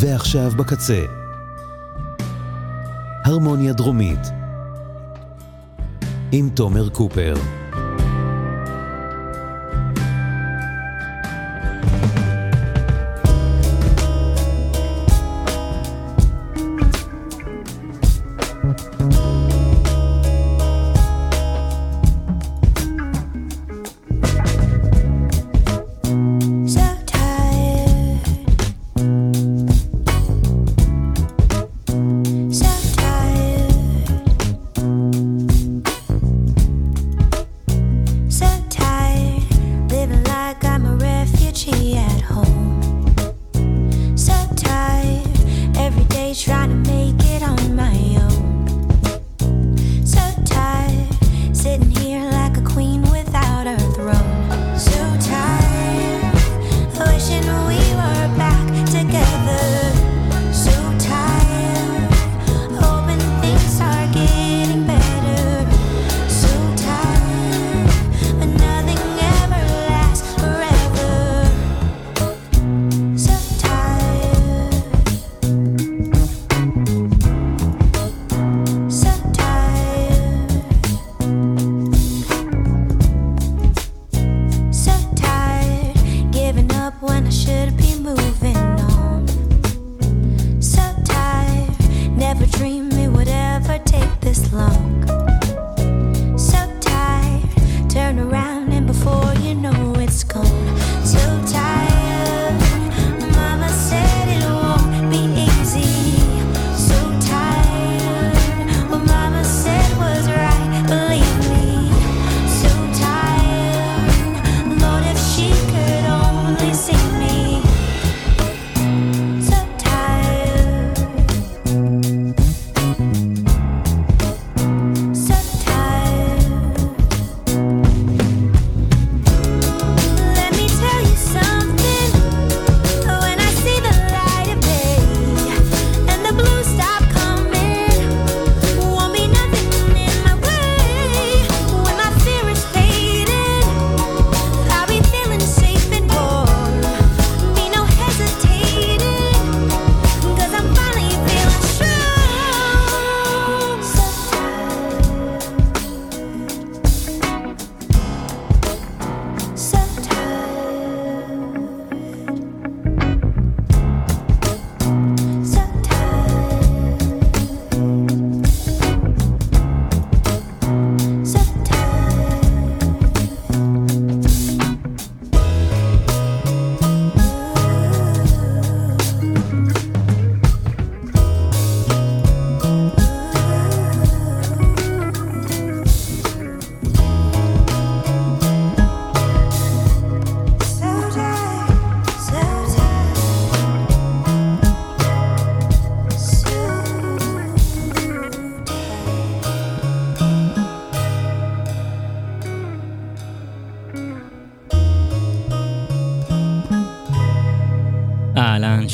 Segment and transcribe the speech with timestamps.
[0.00, 1.04] ועכשיו בקצה.
[3.24, 4.18] הרמוניה דרומית
[6.32, 7.34] עם תומר קופר.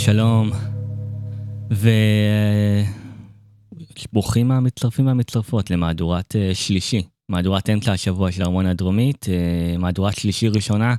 [0.05, 0.51] שלום,
[4.13, 9.29] וברוכים המצטרפים והמצטרפות למהדורת uh, שלישי, מהדורת אמצע השבוע של ארמון הדרומית, uh,
[9.79, 10.95] מהדורת שלישי ראשונה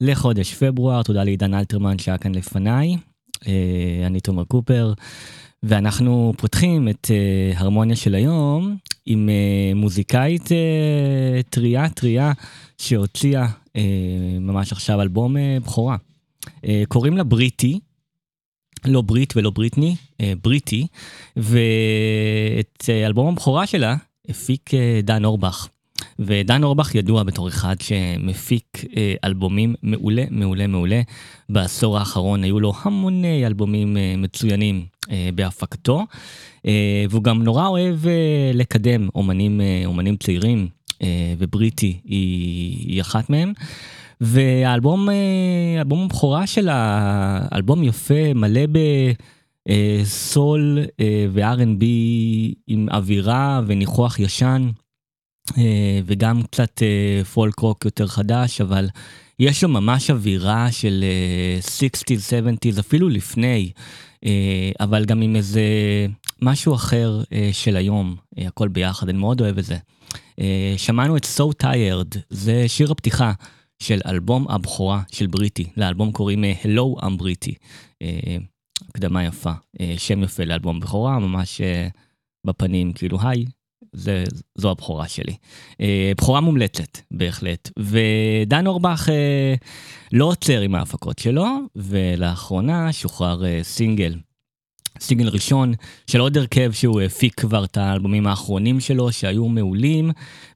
[0.00, 2.96] לחודש פברואר, תודה לעידן אלתרמן שהיה כאן לפניי,
[3.36, 3.46] uh,
[4.06, 4.92] אני תומר קופר,
[5.62, 7.10] ואנחנו פותחים את
[7.54, 8.76] הרמוניה של היום
[9.06, 9.28] עם
[9.74, 10.48] מוזיקאית
[11.50, 12.32] טריה טריה
[12.78, 13.46] שהוציאה
[14.40, 15.96] ממש עכשיו אלבום בכורה.
[16.88, 17.80] קוראים לה בריטי,
[18.84, 20.86] לא ברית ולא בריטני, אה, בריטי,
[21.36, 23.96] ואת אה, אלבום הבכורה שלה
[24.28, 25.68] הפיק אה, דן אורבך.
[26.18, 28.84] ודן אורבך ידוע בתור אחד שמפיק
[29.24, 31.00] אלבומים מעולה, מעולה, מעולה.
[31.48, 34.86] בעשור האחרון היו לו המוני אלבומים מצוינים
[35.34, 36.06] בהפקתו,
[37.10, 37.98] והוא גם נורא אוהב
[38.54, 40.68] לקדם אומנים, אומנים צעירים,
[41.38, 43.52] ובריטי היא, היא אחת מהם.
[44.20, 45.14] והאלבום, אה,
[45.78, 48.60] אלבום הבכורה שלה, אלבום יפה, מלא
[49.66, 51.84] בסול אה, ו-R&B
[52.66, 54.70] עם אווירה וניחוח ישן,
[56.06, 56.82] וגם קצת
[57.32, 58.88] פולק רוק יותר חדש, אבל
[59.38, 61.04] יש לו ממש אווירה של
[61.78, 62.30] 60's,
[62.76, 63.70] 70's, אפילו לפני,
[64.80, 65.62] אבל גם עם איזה
[66.42, 67.22] משהו אחר
[67.52, 69.76] של היום, הכל ביחד, אני מאוד אוהב את זה.
[70.76, 73.32] שמענו את So Tired, זה שיר הפתיחה
[73.82, 77.54] של אלבום הבכורה של בריטי, לאלבום קוראים אה, Hello I'm בריטי.
[78.02, 78.36] אה,
[78.88, 81.60] הקדמה יפה, אה, שם יפה לאלבום בכורה, ממש
[82.46, 83.44] בפנים, כאילו היי,
[83.92, 84.24] זה,
[84.58, 85.36] זו הבכורה שלי.
[86.16, 87.70] בכורה מומלצת, בהחלט.
[87.78, 89.08] ודן אורבך
[90.12, 91.46] לא עוצר עם ההפקות שלו,
[91.76, 94.14] ולאחרונה שוחרר סינגל
[95.00, 95.74] סיגל ראשון
[96.06, 100.10] של עוד הרכב שהוא הפיק כבר את האלבומים האחרונים שלו שהיו מעולים,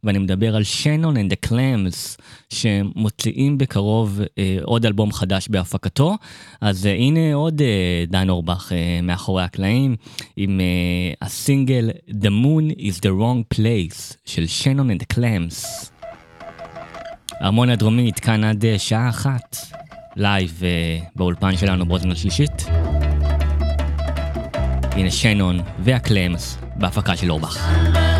[0.04, 6.16] ואני מדבר על שנון the Clams שמוציאים בקרוב אה, עוד אלבום חדש בהפקתו.
[6.60, 9.96] אז אה, הנה עוד אה, דן אורבך אה, מאחורי הקלעים
[10.37, 15.88] עם אה, הסינגל The Moon is the Wrong Place של שנון and the Clams.
[17.40, 19.56] הרמוניה דרומית כאן עד אה, שעה אחת,
[20.16, 22.52] לייב אה, באולפן שלנו באוזן השלישית.
[24.96, 28.13] הנה Shannon וה-Clams בהפקה של אורבך.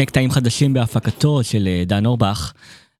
[0.00, 2.52] שני קטעים חדשים בהפקתו של אה, דן אורבך.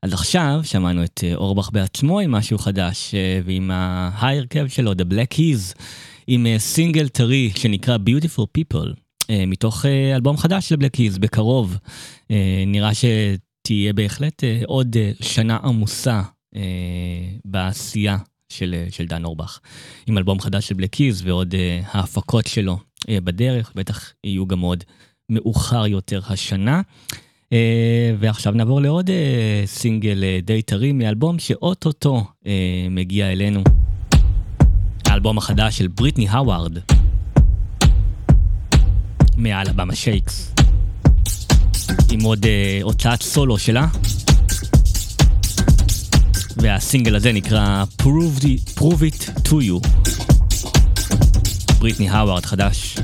[0.02, 5.12] אז עכשיו שמענו את אה, אורבך בעצמו עם משהו חדש, אה, ועם ההרכב שלו, The
[5.12, 5.80] Black Keys,
[6.26, 8.88] עם סינגל טרי שנקרא Beautiful People,
[9.46, 11.76] מתוך אלבום חדש של Black Keys, בקרוב.
[12.30, 16.22] אה, נראה שתהיה בהחלט עוד שנה עמוסה
[17.44, 18.16] בעשייה
[18.48, 19.58] של, של דן אורבך.
[20.06, 21.54] עם אלבום חדש של Black Keys ועוד
[21.84, 22.78] ההפקות שלו
[23.10, 24.84] בדרך, בטח יהיו גם עוד
[25.30, 26.80] מאוחר יותר השנה.
[27.48, 27.52] אה,
[28.18, 29.12] ועכשיו נעבור לעוד אה,
[29.66, 32.46] סינגל אה, די טרי מאלבום שאוטוטו אה,
[32.90, 33.62] מגיע אלינו.
[35.06, 36.78] האלבום החדש של בריטני האווארד.
[39.36, 40.54] מה-Alabama Shakes.
[42.10, 42.48] עם עוד אה,
[42.82, 43.86] הוצאת סולו שלה.
[46.56, 49.88] והסינגל הזה נקרא Prove it, Prove it to you.
[51.78, 52.96] בריטני האווארד חדש.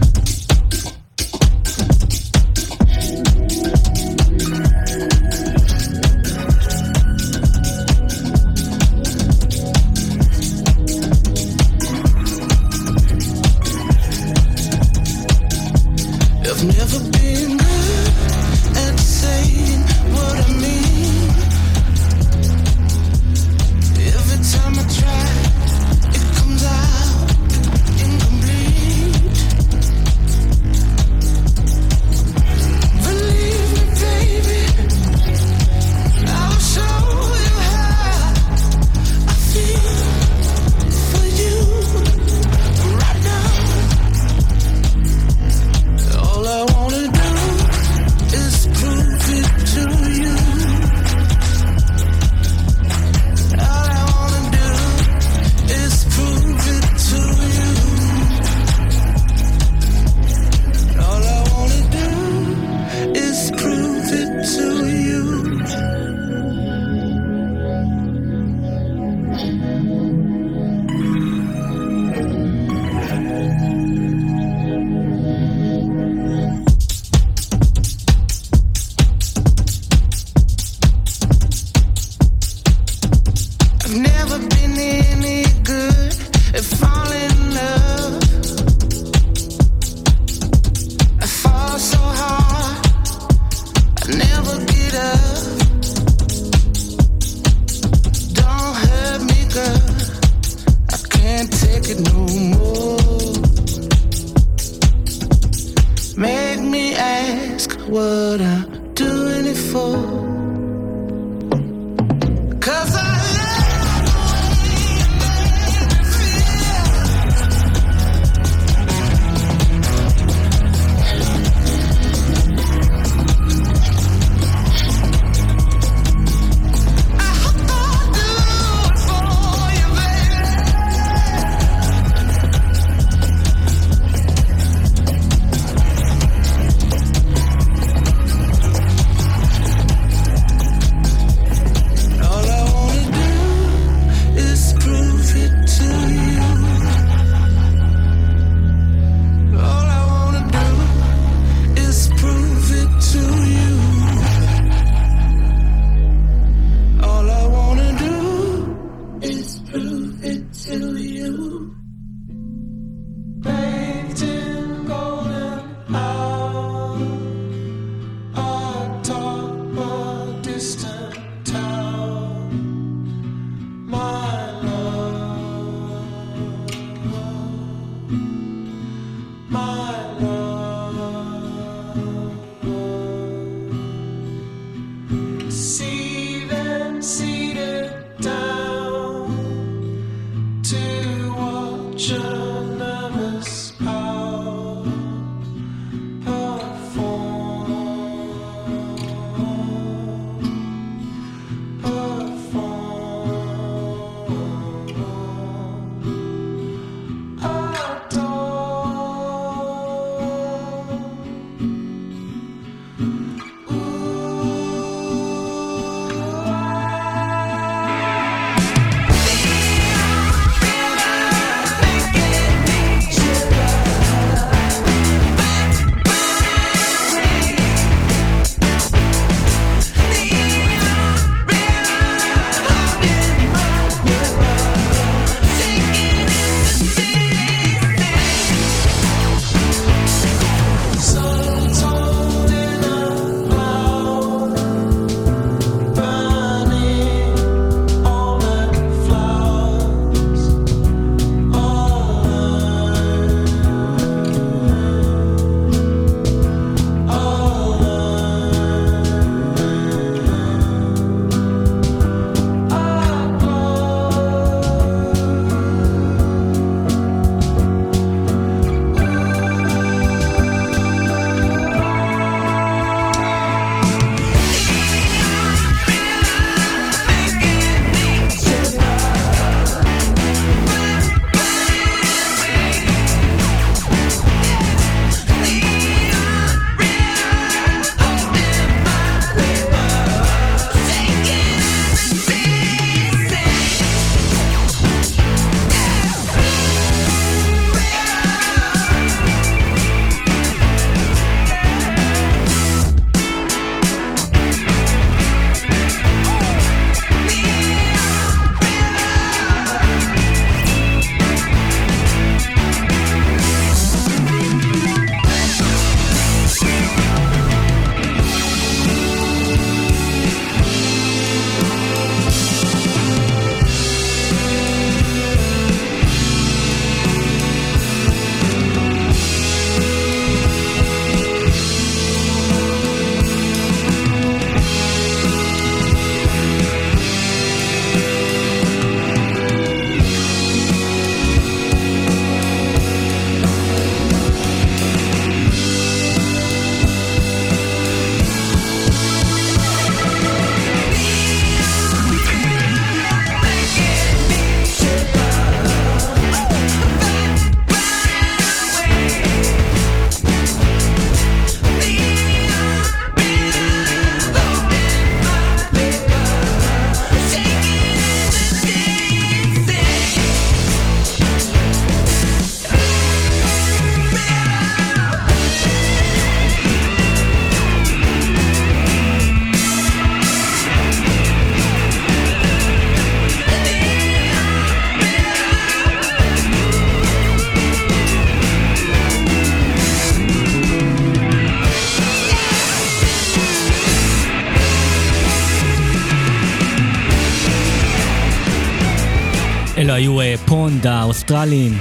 [400.86, 401.78] Pond האוסטרלים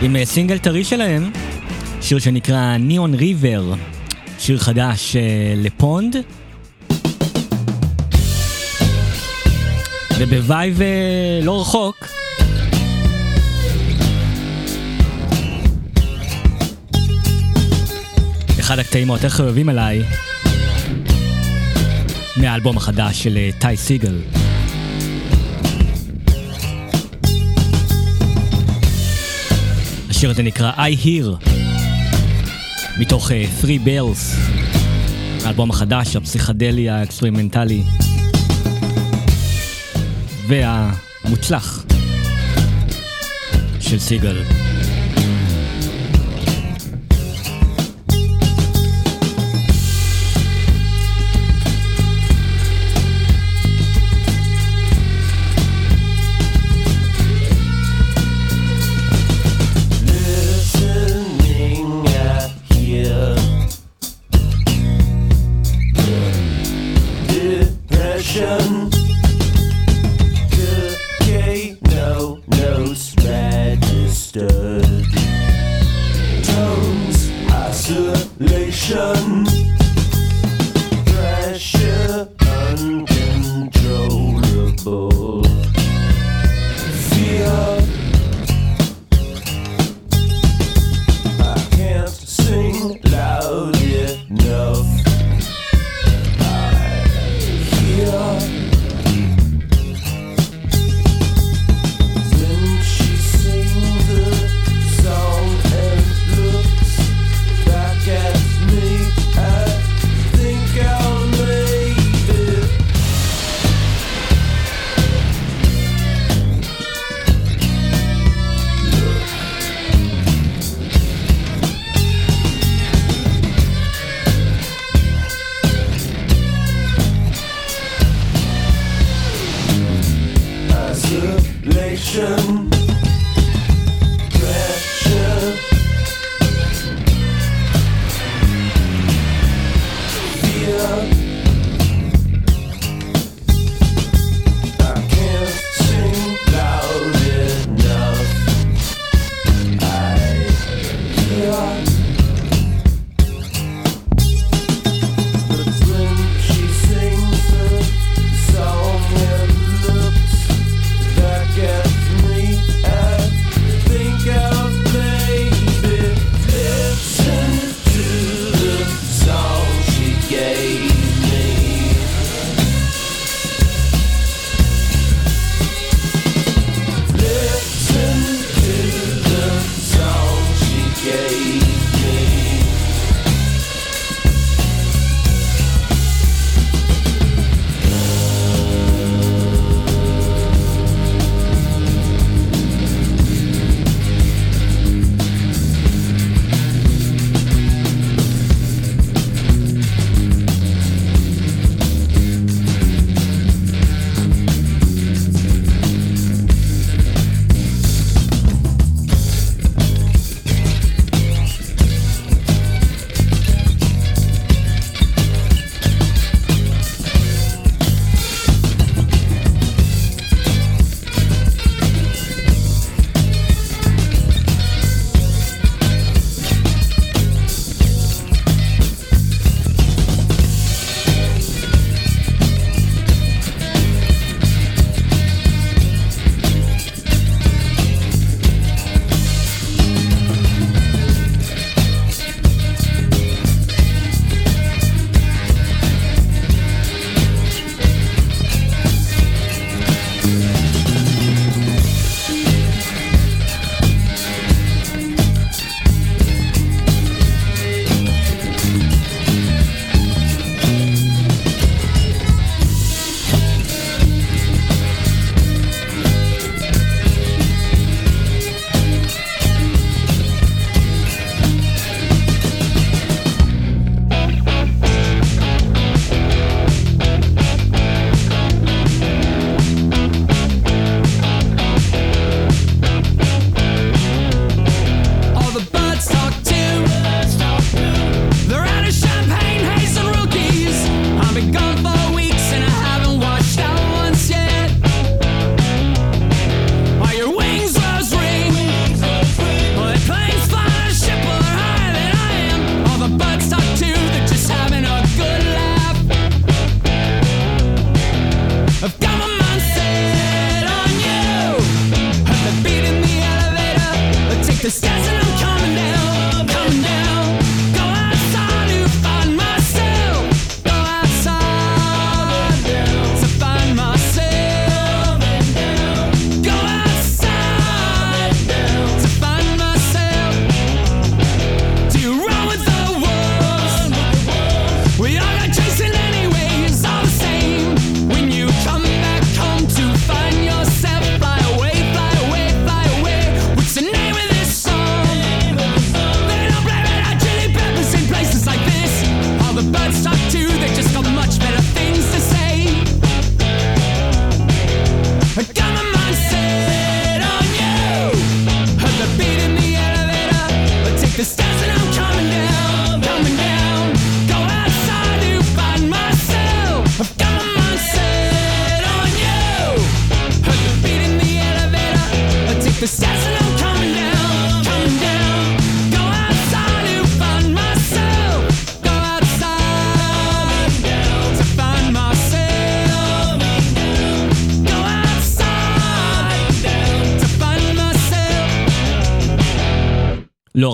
[0.00, 1.30] עם אה, סינגל טרי שלהם,
[2.00, 3.74] שיר שנקרא Neon River,
[4.38, 5.22] שיר חדש אה,
[5.56, 6.16] ל-Pond.
[10.18, 11.96] וב-vibe אה, לא רחוק,
[18.60, 20.02] אחד הקטעים היותר חביבים עליי,
[22.36, 24.39] מהאלבום החדש של טי סיגל.
[30.20, 31.50] השיר הזה נקרא I Hear,
[32.98, 34.36] מתוך אה, Three Bells,
[35.44, 37.82] האלבום החדש, הפסיכדלי האקספרימנטלי
[40.48, 41.84] והמוצלח
[43.80, 44.36] של סיגל.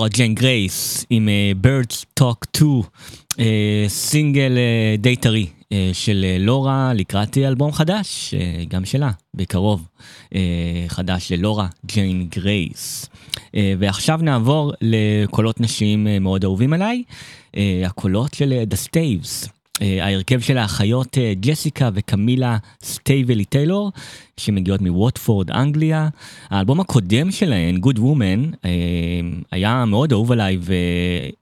[0.09, 1.29] ג'יין גרייס עם
[1.63, 2.81] Birds Talk 2,
[3.39, 9.11] אה, סינגל אה, די טרי אה, של אה, לורה לקראת אלבום חדש, אה, גם שלה,
[9.33, 9.87] בקרוב,
[10.35, 13.09] אה, חדש ללורה ג'יין גרייס.
[13.79, 17.03] ועכשיו נעבור לקולות נשיים מאוד אהובים עליי,
[17.57, 19.56] אה, הקולות של The Staves.
[19.81, 23.91] אה, ההרכב של האחיות אה, ג'סיקה וקמילה סטייבלי טיילור,
[24.37, 26.09] שמגיעות מווטפורד, אנגליה.
[26.49, 28.69] האלבום הקודם שלהן, Good Woman, אה,
[29.51, 30.57] היה מאוד אהוב עליי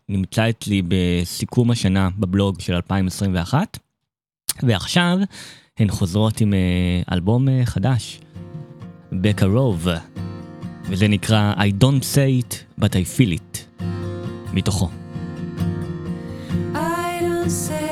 [0.10, 3.80] ונמצא אצלי בסיכום השנה בבלוג של 2021.
[4.64, 5.18] ועכשיו
[5.80, 6.54] הן חוזרות עם
[7.12, 8.20] אלבום חדש,
[9.12, 9.88] בקרוב,
[10.84, 13.84] וזה נקרא I don't say it, but I feel it,
[14.54, 14.90] מתוכו.
[16.74, 17.85] I don't say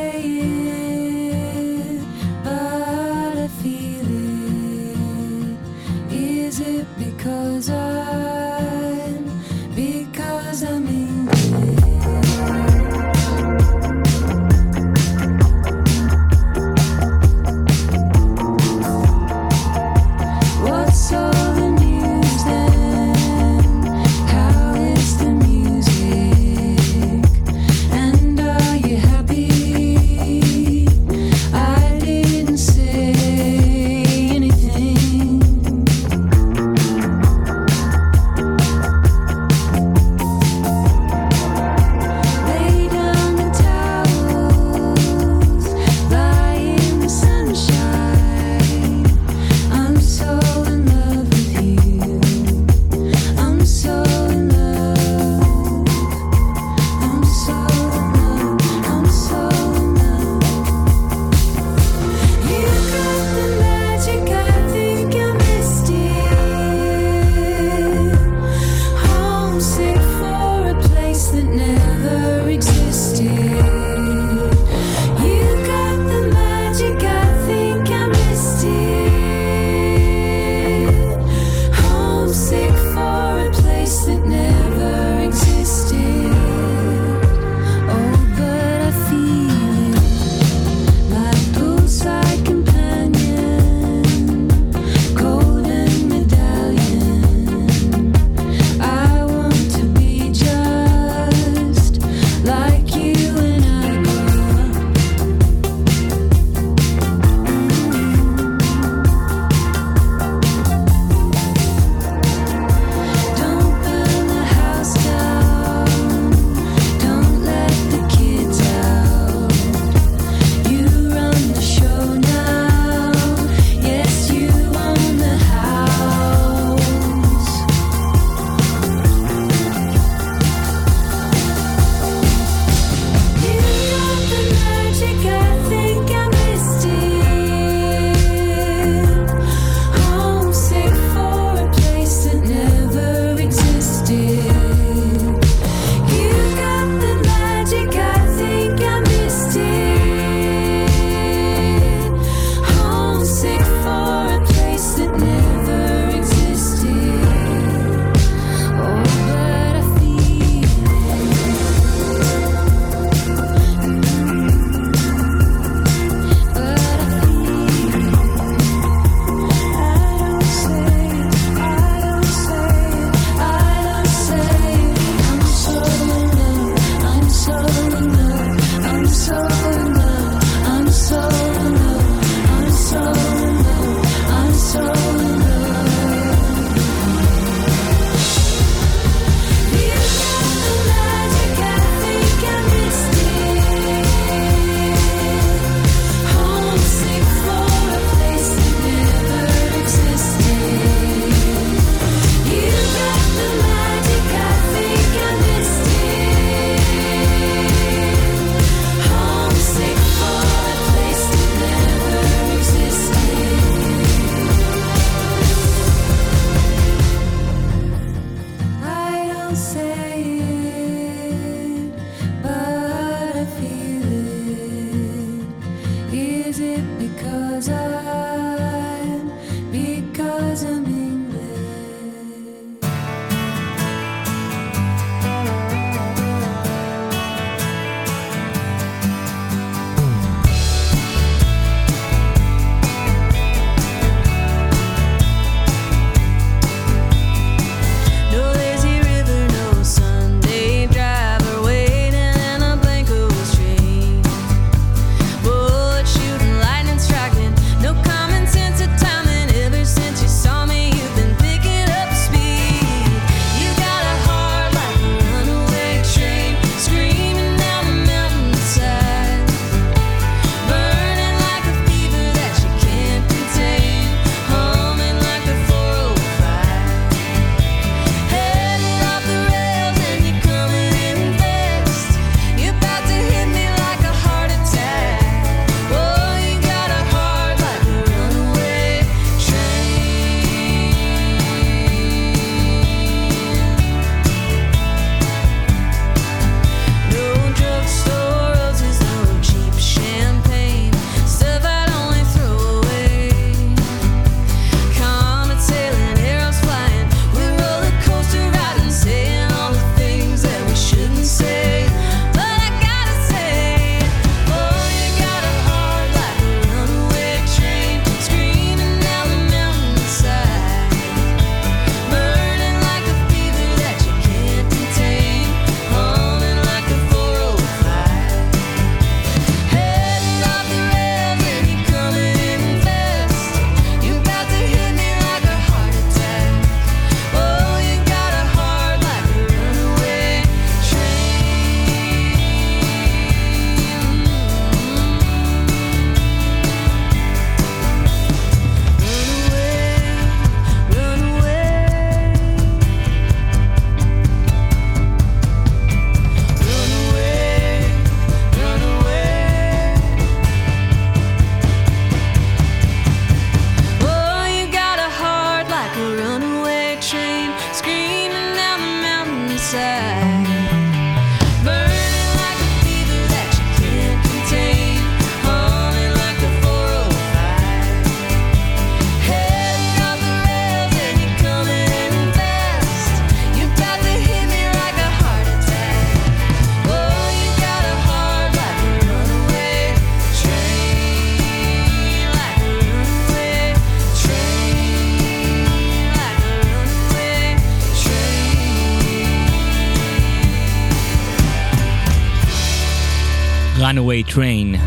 [404.13, 404.77] Runaway Train,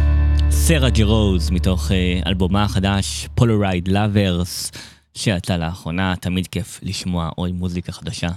[0.50, 4.72] סרה ג'רוז, מתוך אה, אלבומה החדש, Polaroid Lovers,
[5.14, 8.28] שיצא לאחרונה, תמיד כיף לשמוע עוד מוזיקה חדשה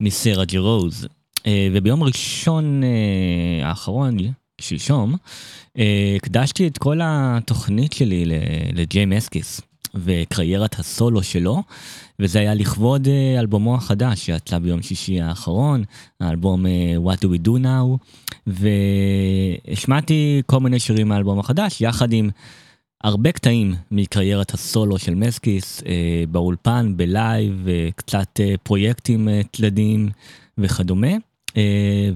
[0.00, 1.06] מסרה ג'רוז.
[1.46, 4.16] אה, וביום ראשון אה, האחרון,
[4.60, 5.14] שלשום,
[6.16, 8.24] הקדשתי את כל התוכנית שלי
[8.72, 9.60] לג'יי מסקיס
[9.94, 11.62] וקריירת הסולו שלו,
[12.18, 15.84] וזה היה לכבוד אה, אלבומו החדש שיצא ביום שישי האחרון,
[16.20, 16.70] האלבום אה,
[17.04, 18.06] What Do We Do Now,
[18.46, 22.30] והשמעתי כל מיני שירים מהאלבום החדש, יחד עם
[23.04, 25.92] הרבה קטעים מקריירת הסולו של מסקיס, אה,
[26.30, 27.66] באולפן, בלייב,
[27.96, 30.08] קצת פרויקטים אה, תלדיים
[30.58, 31.12] וכדומה.
[31.56, 31.62] אה,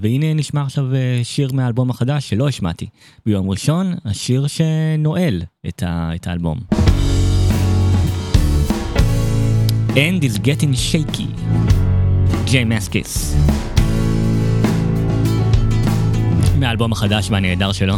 [0.01, 2.87] והנה נשמע עכשיו אה, שיר מהאלבום החדש שלא השמעתי
[3.27, 6.59] ביום ראשון, השיר שנועל את, ה- את האלבום.
[9.97, 11.27] And is getting shaky,
[12.45, 13.37] ג'יי מסקיס.
[16.59, 17.95] מהאלבום החדש והנהדר שלו.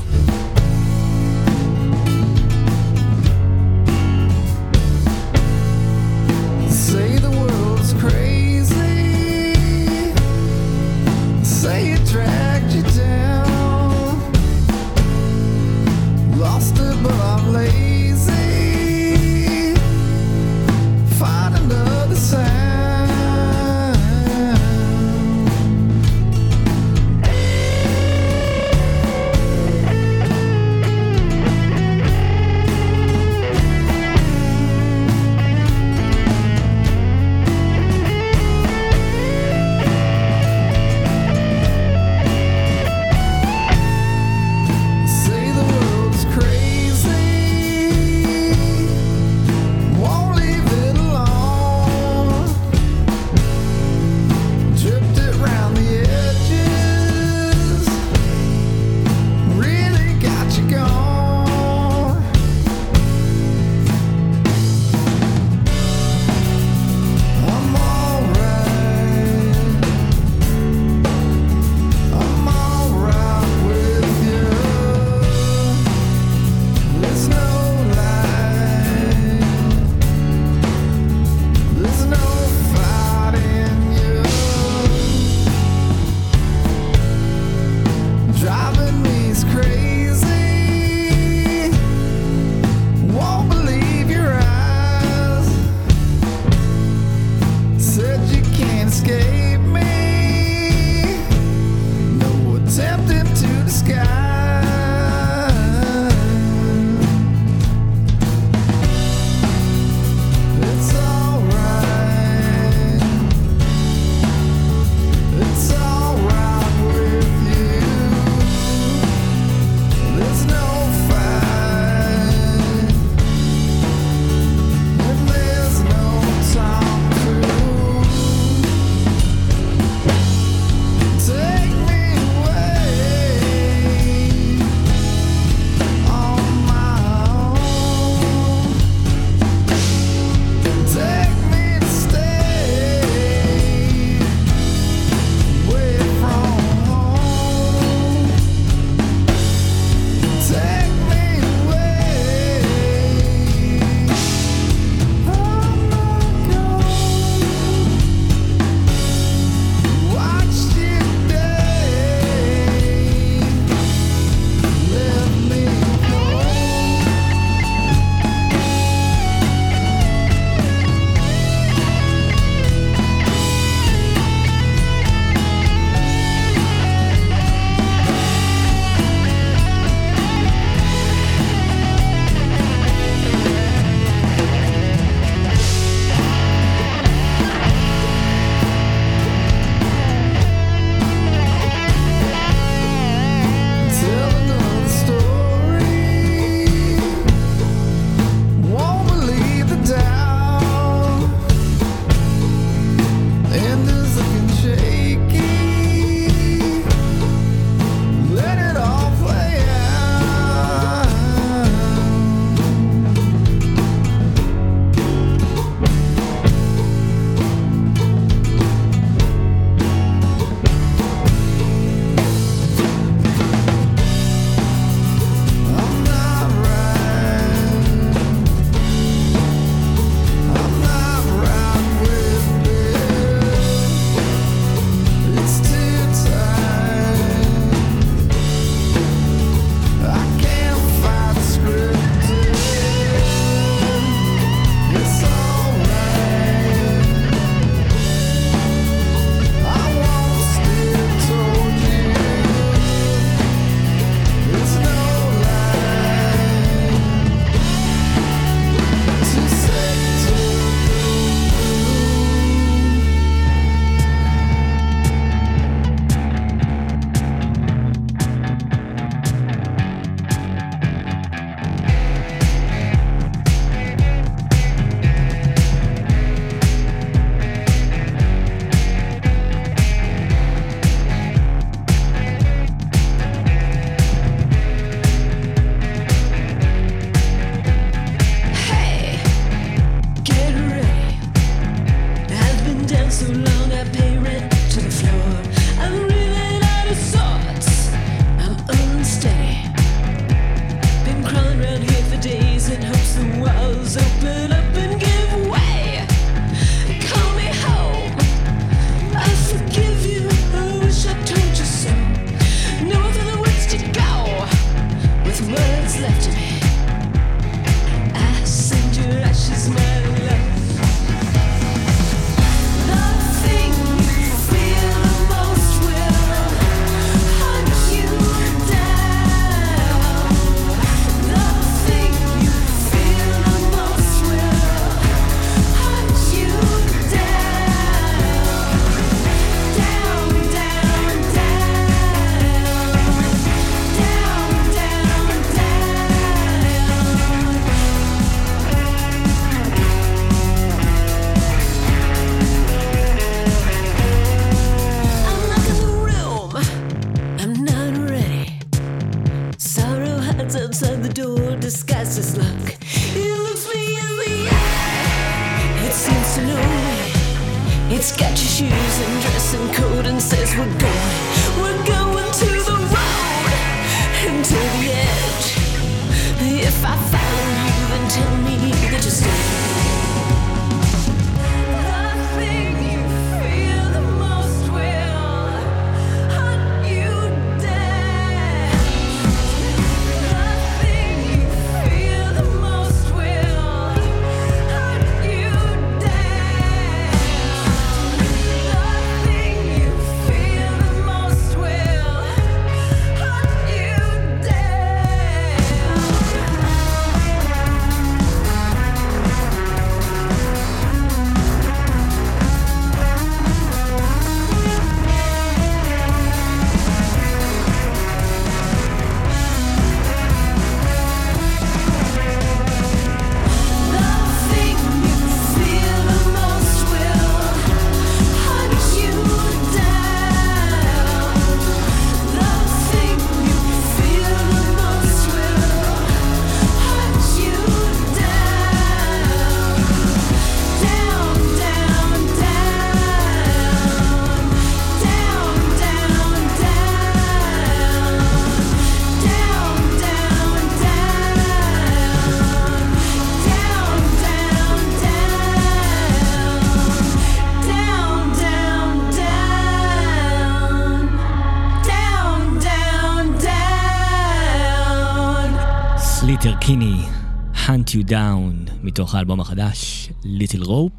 [468.96, 470.92] מתוך האלבום החדש, Little Rope,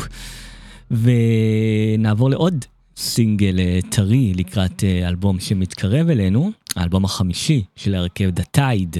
[0.91, 2.65] ונעבור לעוד
[2.97, 8.99] סינגל אה, טרי לקראת אה, אלבום שמתקרב אלינו, האלבום החמישי של הרכב The Tyde,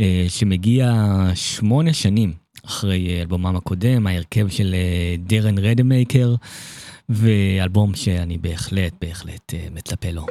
[0.00, 0.94] אה, שמגיע
[1.34, 2.32] שמונה שנים
[2.66, 4.74] אחרי אלבומם הקודם, ההרכב של
[5.18, 6.34] דרן רדמייקר,
[7.08, 10.26] ואלבום שאני בהחלט בהחלט מצפה לו.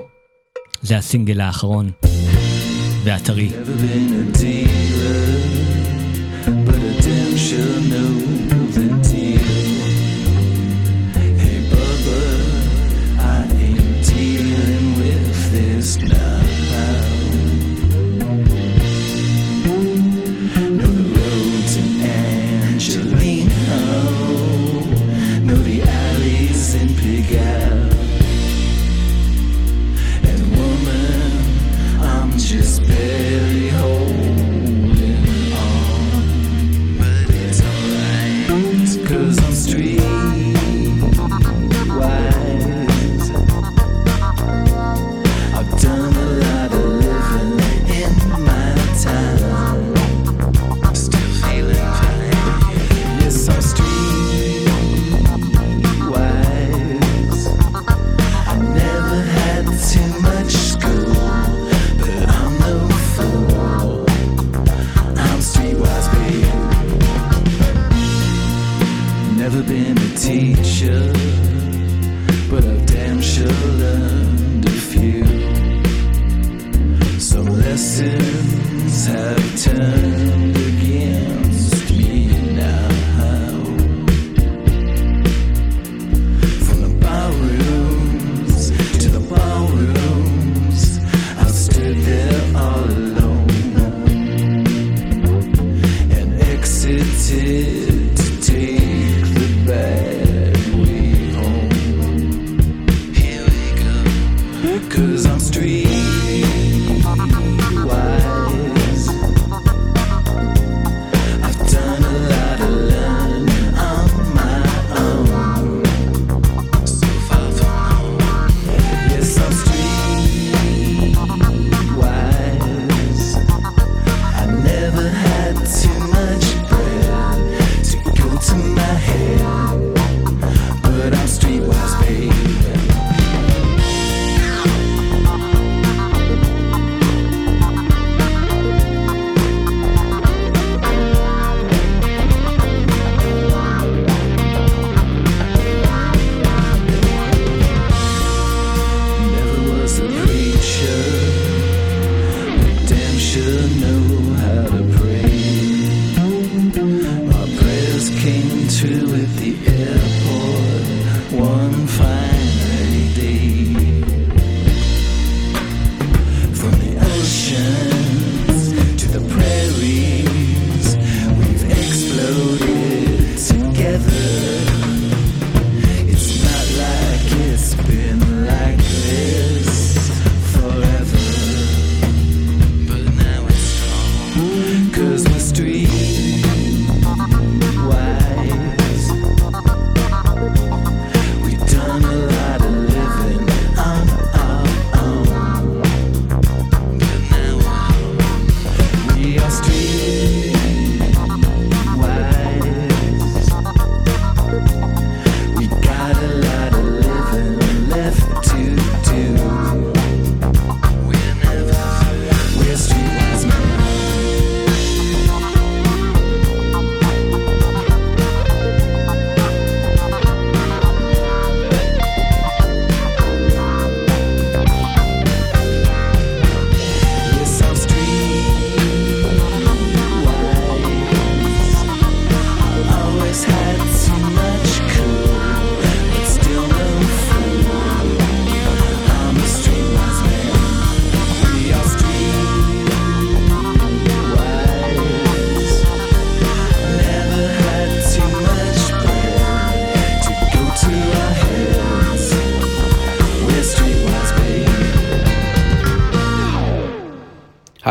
[0.82, 1.92] זה הסינגל האחרון
[3.04, 3.50] והטרי.
[3.50, 5.05] Never been a
[7.56, 8.15] you knew.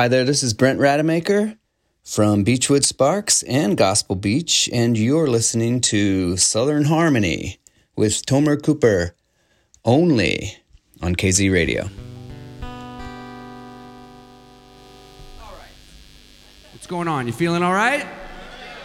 [0.04, 1.56] Hi there, this is Brent Rademacher
[2.04, 7.58] from Beechwood Sparks and Gospel Beach, and you're listening to Southern Harmony
[7.96, 9.14] with Tomer Cooper
[9.82, 10.58] only
[11.00, 11.88] on KZ Radio.
[16.72, 17.26] What's going on?
[17.26, 18.06] You feeling all right?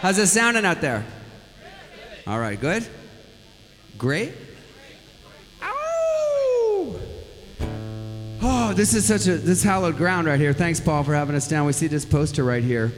[0.00, 1.04] How's it sounding out there?
[2.26, 2.88] All right, good?
[3.98, 4.32] Great?
[8.70, 10.52] Oh, this is such a this hallowed ground right here.
[10.52, 11.66] Thanks, Paul, for having us down.
[11.66, 12.92] We see this poster right here.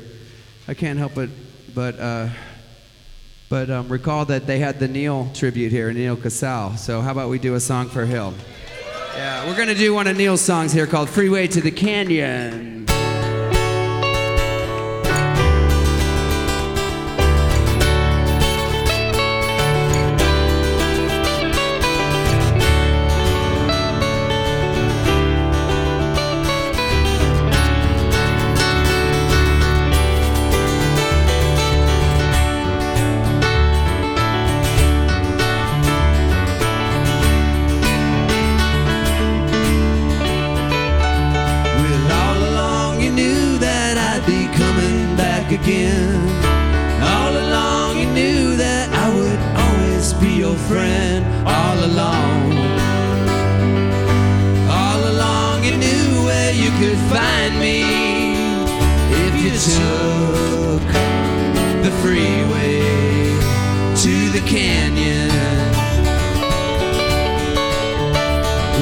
[0.69, 1.31] I can't help it,
[1.75, 2.29] but uh,
[3.49, 6.77] but um, recall that they had the Neil tribute here, Neil Casal.
[6.77, 8.35] So how about we do a song for Hill?
[9.15, 12.82] Yeah, we're gonna do one of Neil's songs here called "Freeway to the Canyon."
[64.47, 65.31] Canyon.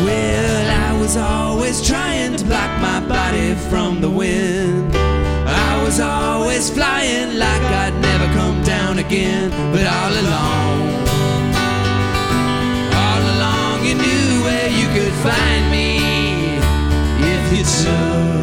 [0.05, 4.95] Well, I was always trying to block my body from the wind.
[4.97, 9.51] I was always flying like I'd never come down again.
[9.73, 10.81] But all along,
[13.05, 15.89] all along, you knew where you could find me
[17.35, 18.41] if you took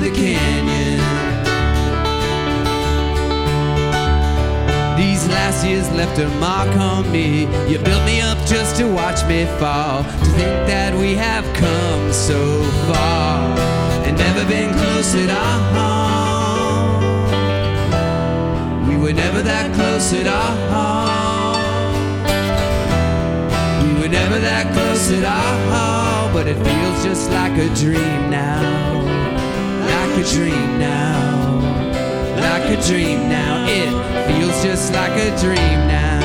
[5.47, 7.47] These years left a mark on me.
[7.71, 10.03] You built me up just to watch me fall.
[10.03, 13.57] To think that we have come so far
[14.05, 16.99] and never been close at all.
[18.89, 21.55] We were never that close at all.
[23.87, 28.99] We were never that close at all, but it feels just like a dream now.
[29.93, 31.61] Like a dream now.
[32.35, 33.65] Like a dream now.
[33.69, 34.07] It
[34.47, 36.17] feels just like a dream now.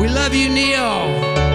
[0.00, 1.51] We love you, Neil.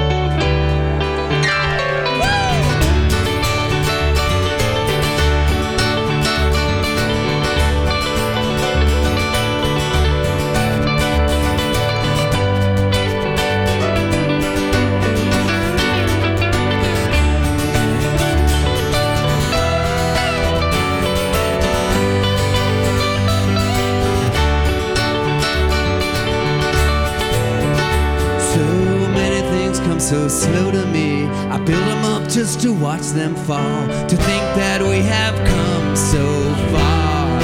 [30.07, 31.25] So slow to me.
[31.51, 33.87] I build them up just to watch them fall.
[34.07, 36.23] To think that we have come so
[36.71, 37.41] far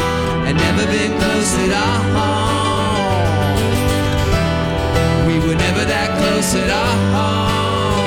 [0.48, 2.88] and never been close at all.
[5.28, 8.00] We were never that close at all.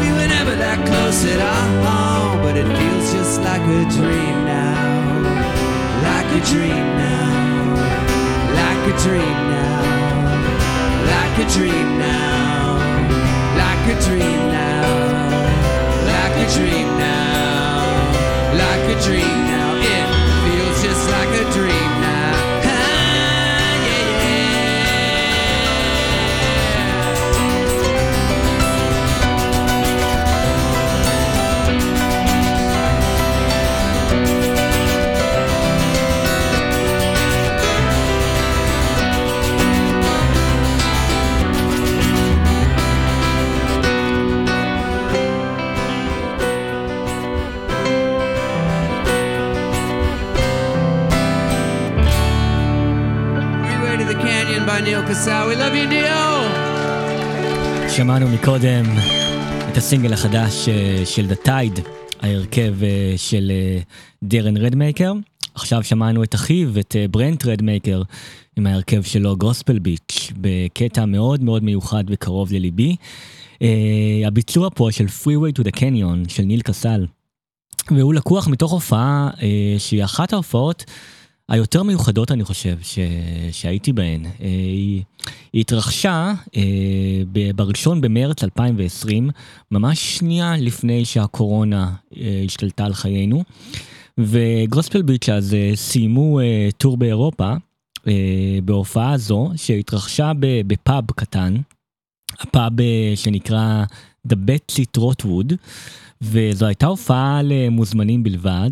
[0.00, 2.42] We were never that close at all.
[2.42, 5.22] But it feels just like a dream now.
[6.02, 7.78] Like a dream now.
[8.58, 10.03] Like a dream now
[11.36, 12.76] like a dream now,
[13.56, 14.86] like a dream now,
[16.06, 19.74] like a dream now, like a dream now.
[19.74, 20.06] It
[20.44, 22.03] feels just like a dream
[54.84, 55.48] Neil Casal.
[55.48, 56.44] We love you, Neil.
[57.88, 58.84] שמענו מקודם
[59.72, 61.80] את הסינגל החדש אה, של The Tyde,
[62.20, 63.80] ההרכב אה, של אה,
[64.22, 65.12] דרן רדמייקר.
[65.54, 68.02] עכשיו שמענו את אחיו, את ברנט רדמייקר,
[68.56, 72.96] עם ההרכב שלו, GospelbeacH, בקטע מאוד מאוד מיוחד וקרוב לליבי.
[74.26, 77.06] הביצוע פה של Freeway to the Canyon של ניל קסל,
[77.90, 79.30] והוא לקוח מתוך הופעה
[79.78, 80.84] שהיא אחת ההופעות
[81.48, 82.98] היותר מיוחדות אני חושב ש...
[83.52, 84.26] שהייתי בהן.
[84.26, 85.02] אה, היא,
[85.52, 86.62] היא התרחשה אה,
[87.32, 89.30] ב- בראשון במרץ 2020,
[89.70, 93.44] ממש שנייה לפני שהקורונה אה, השתלטה על חיינו.
[94.18, 96.40] וגוספל ביץ' אז סיימו
[96.78, 97.52] טור באירופה
[98.64, 100.32] בהופעה זו שהתרחשה
[100.66, 101.56] בפאב קטן,
[102.40, 102.72] הפאב
[103.14, 103.84] שנקרא
[104.28, 105.52] The Betsy טרוטווד.
[106.22, 108.70] וזו הייתה הופעה למוזמנים בלבד.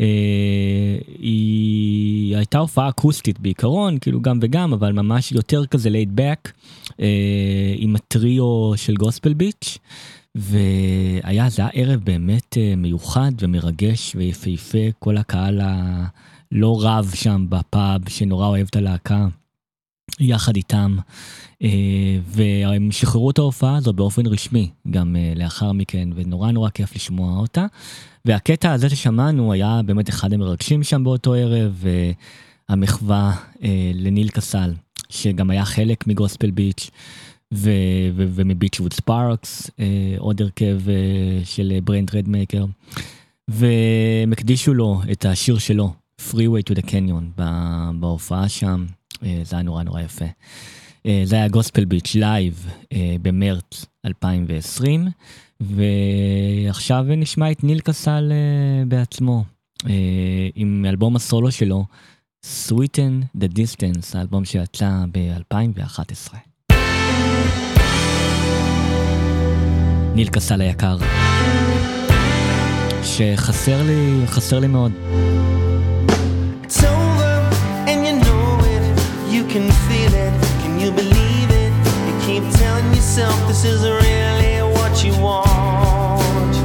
[0.00, 6.50] אה, היא הייתה הופעה אקוסטית בעיקרון, כאילו גם וגם, אבל ממש יותר כזה laid back,
[7.00, 9.78] אה, עם הטריו של גוספל ביץ'.
[10.34, 18.08] והיה, זה היה ערב באמת אה, מיוחד ומרגש ויפהפה, כל הקהל הלא רב שם בפאב,
[18.08, 19.26] שנורא אוהב את הלהקה,
[20.20, 20.96] יחד איתם.
[21.62, 21.68] אה,
[22.26, 27.38] והם שחררו את ההופעה הזו באופן רשמי גם אה, לאחר מכן, ונורא נורא כיף לשמוע
[27.38, 27.66] אותה.
[28.24, 32.12] והקטע הזה ששמענו היה באמת אחד המרגשים שם באותו ערב, אה,
[32.68, 33.36] המחווה
[33.94, 34.74] לניל קסל,
[35.08, 36.90] שגם היה חלק מ-GospelbeacH.
[37.54, 37.70] ו-
[38.16, 39.70] ו- ומ-Beachwood Sparks,
[40.18, 40.94] עוד הרכב אה,
[41.44, 42.64] של ברנט רדמייקר,
[43.48, 47.42] והם הקדישו לו את השיר שלו, Freeway to the Canyon,
[48.00, 48.86] בהופעה שם,
[49.42, 50.24] זה היה נורא נורא יפה.
[51.06, 55.08] אה, זה היה GospelbeacH לייב אה, במרץ 2020,
[55.60, 59.44] ועכשיו נשמע את ניל קסל אה, בעצמו,
[59.86, 61.84] אה, עם אלבום הסולו שלו,
[62.44, 66.34] Sweeten the Distance, האלבום שיצא ב-2011.
[70.14, 70.96] ניל קסל היקר,
[73.02, 74.92] שחסר לי, חסר לי מאוד.
[79.54, 80.32] Can feel it.
[80.62, 81.72] Can you believe it?
[82.06, 86.56] You keep telling yourself this is really what you want.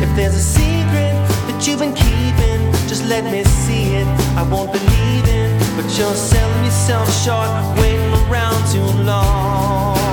[0.00, 1.12] If there's a secret
[1.46, 4.06] that you've been keeping, just let me see it.
[4.38, 10.05] I won't believe it, but you're selling yourself short, waiting around too long.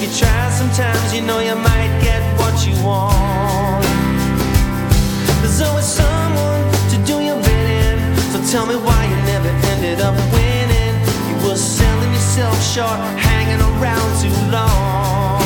[0.00, 3.84] If you try sometimes, you know you might get what you want.
[5.40, 8.16] There's always someone to do your bidding.
[8.32, 10.94] So tell me why you never ended up winning.
[11.28, 15.37] You were selling yourself short, hanging around too long.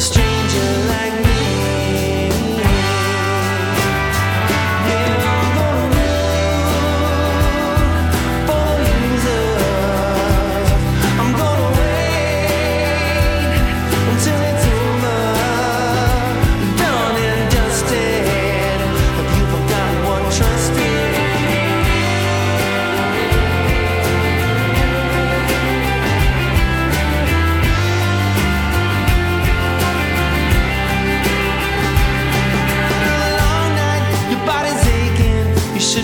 [0.00, 0.29] street.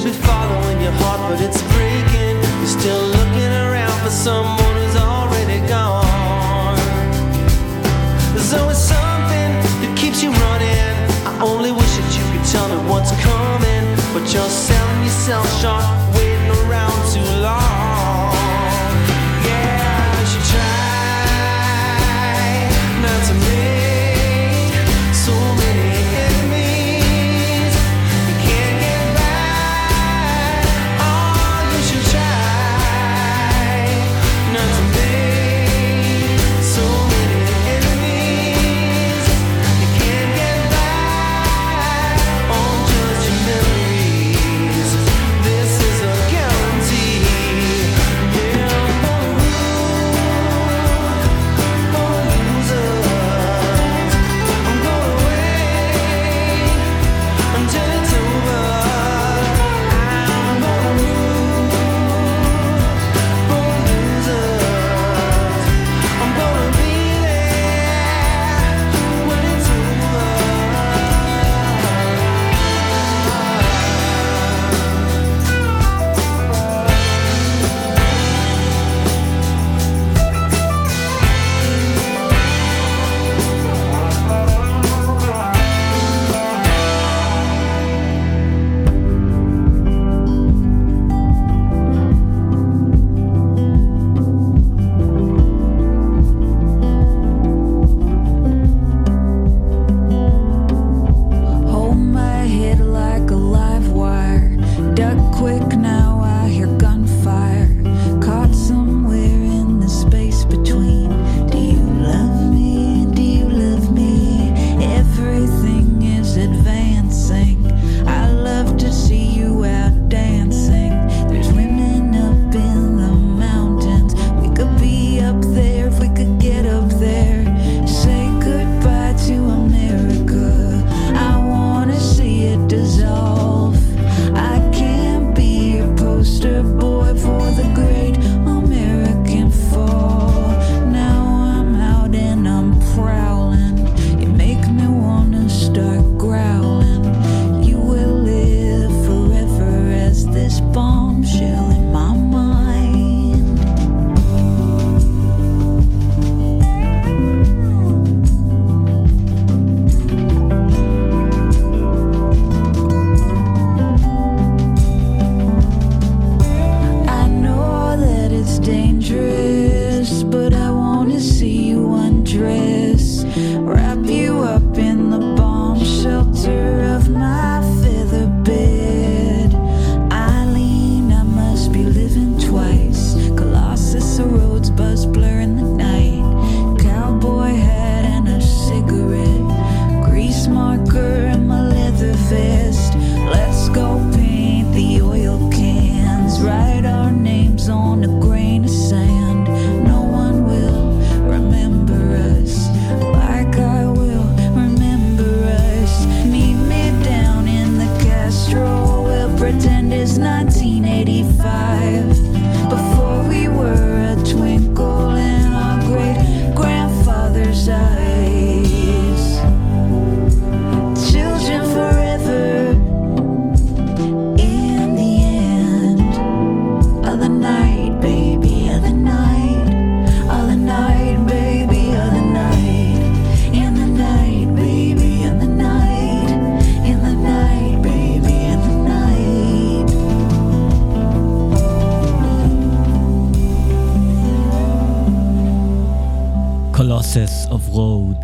[0.07, 2.37] Be following your heart, but it's breaking.
[2.63, 6.79] You're still looking around for someone who's already gone.
[8.35, 9.51] There's always something
[9.83, 10.95] that keeps you running.
[11.27, 13.85] I only wish that you could tell me what's coming,
[14.15, 15.83] but you're selling yourself short,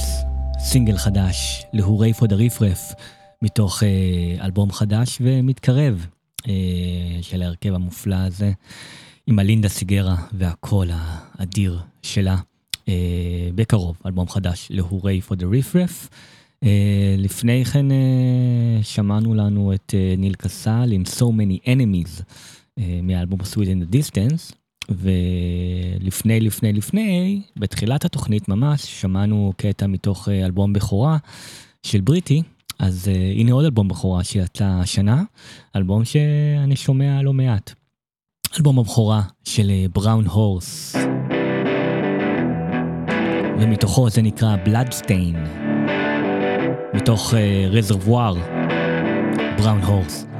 [0.02, 2.92] Roads, סינגל חדש ל-Hurray for the Riff Raff,
[3.42, 6.06] מתוך אה, אלבום חדש ומתקרב
[6.48, 6.52] אה,
[7.22, 8.52] של ההרכב המופלא הזה,
[9.26, 12.36] עם אלינדה סיגרה והקול האדיר שלה.
[12.88, 16.08] אה, בקרוב, אלבום חדש ל-Hurray for the Riff Raff.
[16.64, 22.22] אה, לפני כן אה, שמענו לנו את אה, ניל קסל עם So Many Enemies
[22.78, 24.61] אה, מהאלבום Sweeten the.
[24.98, 31.16] ולפני, לפני, לפני, בתחילת התוכנית ממש, שמענו קטע מתוך אה, אלבום בכורה
[31.82, 32.42] של בריטי,
[32.78, 35.22] אז uh, הנה עוד אלבום בכורה שיצא השנה,
[35.76, 37.72] אלבום שאני שומע לא מעט.
[38.56, 40.96] אלבום הבכורה של בראון הורס,
[43.60, 45.36] ומתוכו זה נקרא בלאדסטיין,
[46.94, 47.34] מתוך
[47.70, 48.34] רזרבואר,
[49.58, 50.31] בראון הורס.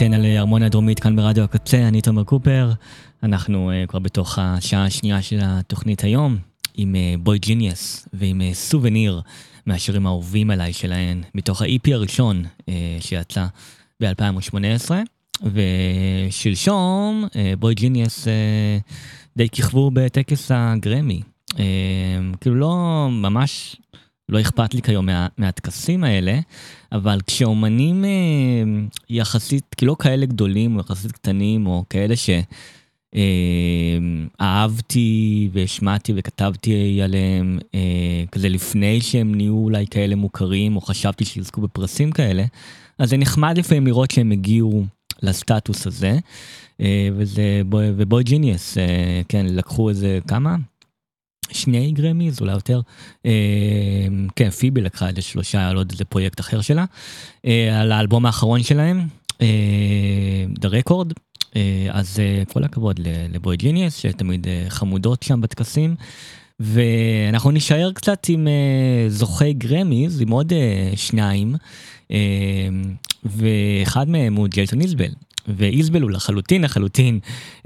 [0.00, 2.72] ואתן על ארמון הדרומית כאן ברדיו הקצה, אני תומר קופר.
[3.22, 6.36] אנחנו uh, כבר בתוך השעה השנייה של התוכנית היום,
[6.74, 9.20] עם בוי uh, ג'יניאס ועם uh, סובניר
[9.66, 12.64] מהשירים האהובים עליי שלהן, מתוך ה-EP הראשון uh,
[13.00, 13.46] שיצא
[14.02, 14.90] ב-2018.
[16.28, 17.24] ושלשום
[17.58, 18.30] בוי ג'יניאס uh,
[19.36, 21.22] די כיכבו בטקס הגרמי.
[21.50, 21.56] Uh,
[22.40, 23.76] כאילו לא ממש
[24.30, 26.38] לא אכפת לי כיום מה, מהטקסים האלה,
[26.92, 28.10] אבל כשאומנים אה,
[29.10, 32.14] יחסית, כאילו כאלה גדולים או יחסית קטנים, או כאלה
[34.38, 41.60] שאהבתי והשמעתי וכתבתי עליהם, אה, כזה לפני שהם נהיו אולי כאלה מוכרים, או חשבתי שיזכו
[41.60, 42.44] בפרסים כאלה,
[42.98, 44.84] אז זה נחמד לפעמים לראות שהם הגיעו
[45.22, 46.18] לסטטוס הזה,
[46.80, 50.56] אה, וזה, ובוי ג'יניאס, אה, כן, לקחו איזה כמה?
[51.52, 52.80] שני גרמיז, אולי יותר.
[53.26, 53.30] אה,
[54.36, 56.84] כן, פיבי לקחה איזה שלושה, על עוד איזה פרויקט אחר שלה.
[57.46, 59.06] אה, על האלבום האחרון שלהם,
[59.40, 59.46] אה,
[60.60, 61.12] The Record.
[61.56, 63.00] אה, אז אה, כל הכבוד
[63.32, 65.94] לבוי ג'יניאס, שתמיד אה, חמודות שם בטקסים.
[66.60, 71.54] ואנחנו נישאר קצת עם אה, זוכי גרמיז, עם עוד אה, שניים,
[72.10, 72.16] אה,
[73.24, 75.10] ואחד מהם הוא ג'ייסון איזבל.
[75.56, 77.18] ואיזבל הוא לחלוטין לחלוטין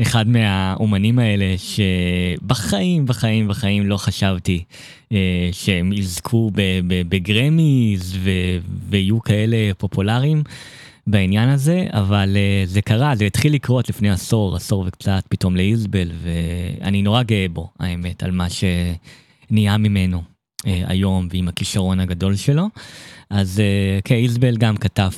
[0.03, 4.65] אחד מהאומנים האלה שבחיים בחיים בחיים לא חשבתי
[5.13, 6.51] אה, שהם יזכו
[7.09, 8.19] בגרמיז
[8.89, 10.43] ויהיו כאלה פופולריים
[11.07, 16.11] בעניין הזה, אבל אה, זה קרה, זה התחיל לקרות לפני עשור, עשור וקצת פתאום לאיזבל,
[16.23, 20.23] ואני נורא גאה בו, האמת, על מה שנהיה ממנו
[20.67, 22.69] אה, היום ועם הכישרון הגדול שלו.
[23.31, 25.11] אז אה, כן, איזבל גם כתב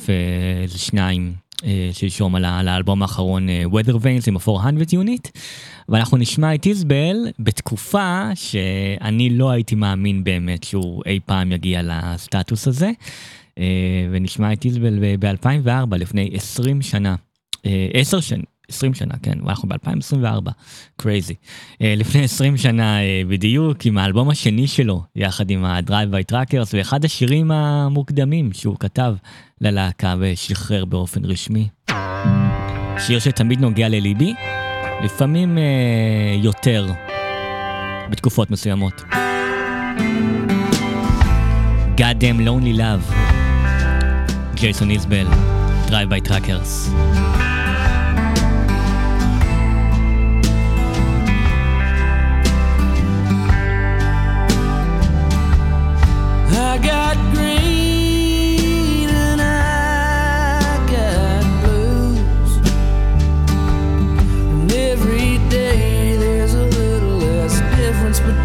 [0.63, 1.46] איזה שניים.
[1.65, 5.39] אה, שלשום על, האלבום האחרון אה, Weather Veins עם ה-400 Unit.
[5.89, 12.67] ואנחנו נשמע את איזבל בתקופה שאני לא הייתי מאמין באמת שהוא אי פעם יגיע לסטטוס
[12.67, 12.91] הזה.
[13.59, 17.15] אה, ונשמע את איזבל ב-2004 לפני 20 שנה,
[17.65, 18.56] אה, 10 שנים.
[18.71, 20.51] 20 שנה, כן, ואנחנו ב-2024,
[20.97, 21.33] קרייזי.
[21.73, 26.69] Uh, לפני 20 שנה uh, בדיוק, עם האלבום השני שלו, יחד עם ה-Drive by Trackers,
[26.73, 29.15] ואחד השירים המוקדמים שהוא כתב
[29.61, 31.67] ללהקה ושחרר באופן רשמי.
[32.99, 34.33] שיר שתמיד נוגע לליבי,
[35.03, 36.87] לפעמים uh, יותר,
[38.09, 39.03] בתקופות מסוימות.
[41.97, 43.13] God damn lonely love,
[44.55, 45.27] ג'ייסון איזבל,
[45.87, 46.91] Drive by Trackers.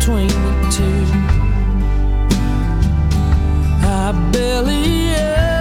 [0.02, 1.04] Between the two.
[3.86, 5.51] I belly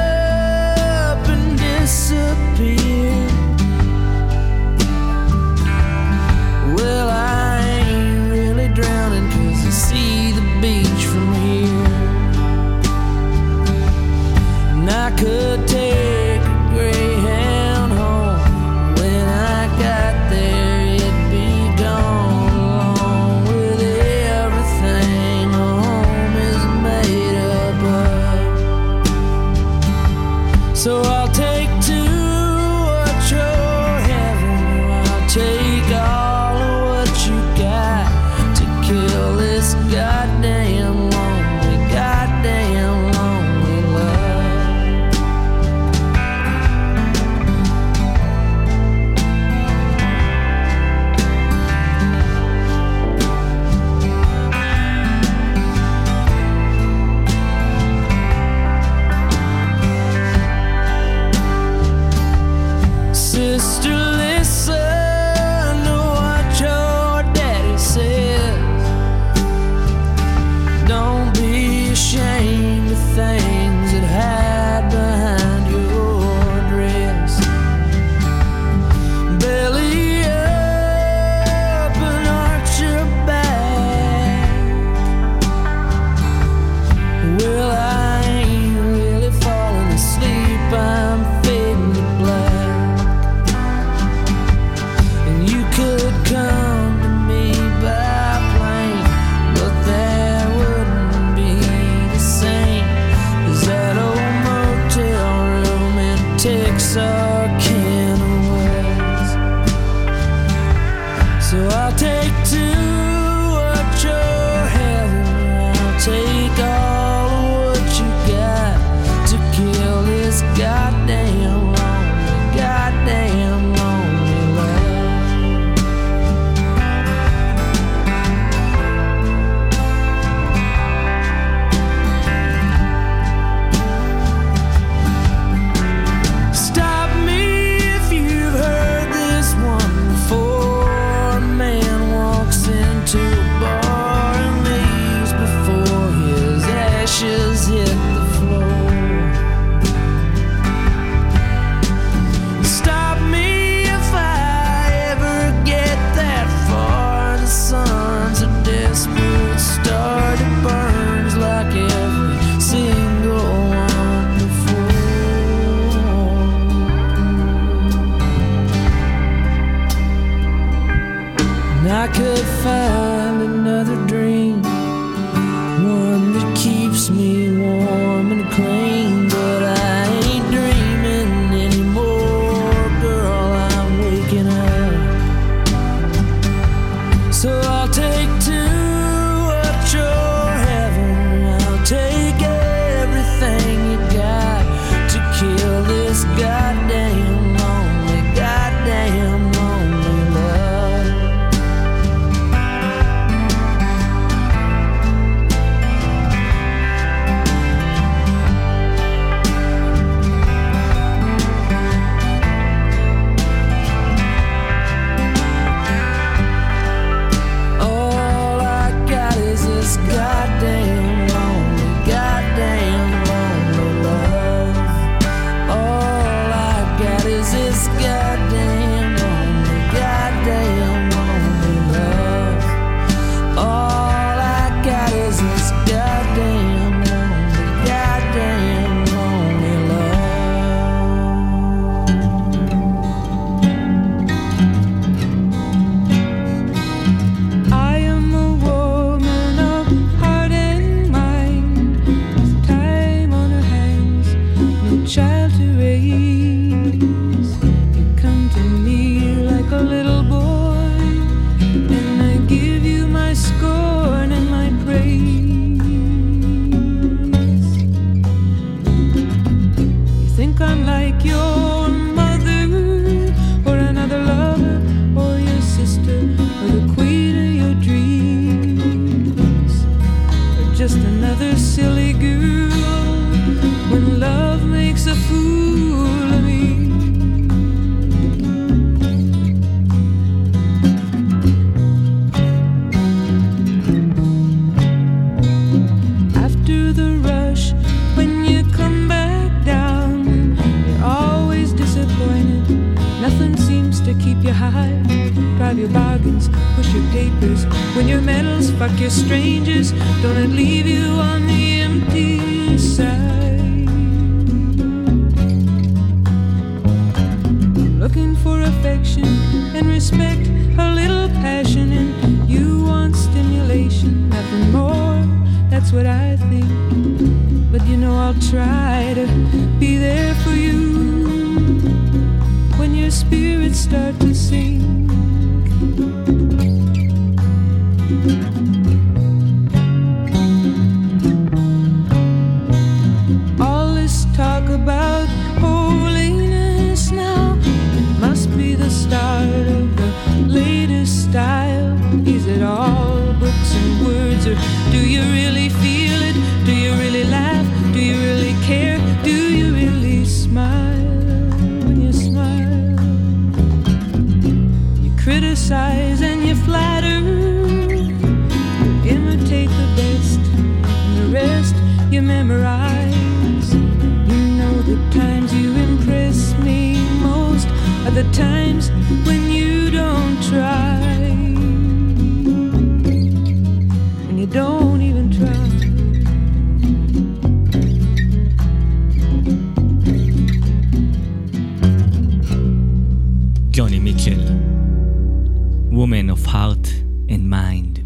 [15.17, 16.20] could take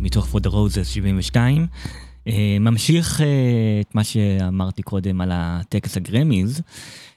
[0.06, 1.68] מתוך For Roses 72.
[2.28, 3.26] אה, ממשיך אה,
[3.82, 6.62] את מה שאמרתי קודם על הטקס הגרמיז.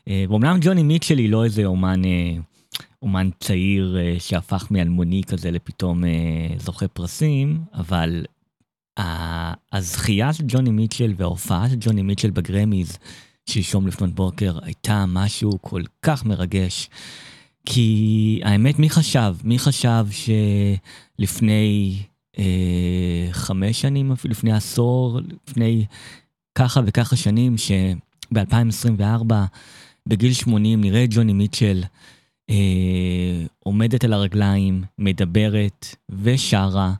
[0.08, 2.32] אה, ואומנם ג'וני מיטשל היא לא איזה אומן, אה,
[3.02, 6.10] אומן צעיר אה, שהפך מאלמוני כזה לפתאום אה,
[6.58, 8.24] זוכה פרסים, אבל
[8.98, 12.98] ה- הזכייה של ג'וני מיטשל וההופעה של ג'וני מיטשל בגרמיז
[13.50, 16.90] שלשום לפנות בוקר הייתה משהו כל כך מרגש.
[17.66, 19.34] כי האמת, מי חשב?
[19.44, 20.06] מי חשב
[21.18, 21.96] שלפני
[23.32, 25.86] חמש שנים, אפילו לפני עשור, לפני
[26.54, 29.32] ככה וככה שנים, שב-2024,
[30.06, 31.82] בגיל 80, נראה את ג'וני מיטשל
[32.50, 35.86] אה, עומדת על הרגליים, מדברת
[36.22, 36.92] ושרה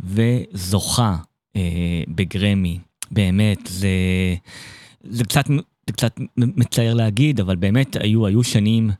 [0.00, 1.16] וזוכה
[1.56, 2.78] אה, בגרמי.
[3.10, 3.88] באמת, זה,
[5.04, 5.46] זה קצת,
[5.86, 8.90] זה קצת מצער להגיד, אבל באמת היו, היו שנים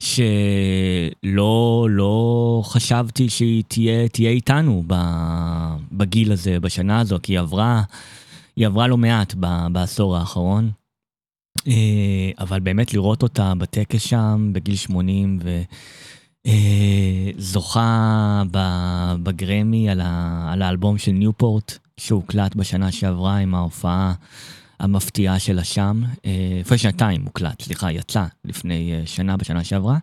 [0.00, 4.84] שלא לא חשבתי שהיא תהיה, תהיה איתנו
[5.92, 7.82] בגיל הזה, בשנה הזו, כי היא עברה,
[8.56, 10.70] היא עברה לא מעט ב, בעשור האחרון.
[11.68, 15.38] אה, אבל באמת לראות אותה בטקס שם בגיל 80
[17.36, 18.42] וזוכה
[19.22, 24.14] בגרמי על, ה, על האלבום של ניופורט שהוקלט בשנה שעברה עם ההופעה
[24.80, 26.30] המפתיעה שלה שם, אה,
[26.60, 29.98] לפני שנתיים הוקלט, סליחה, יצא לפני אה, שנה בשנה שעברה.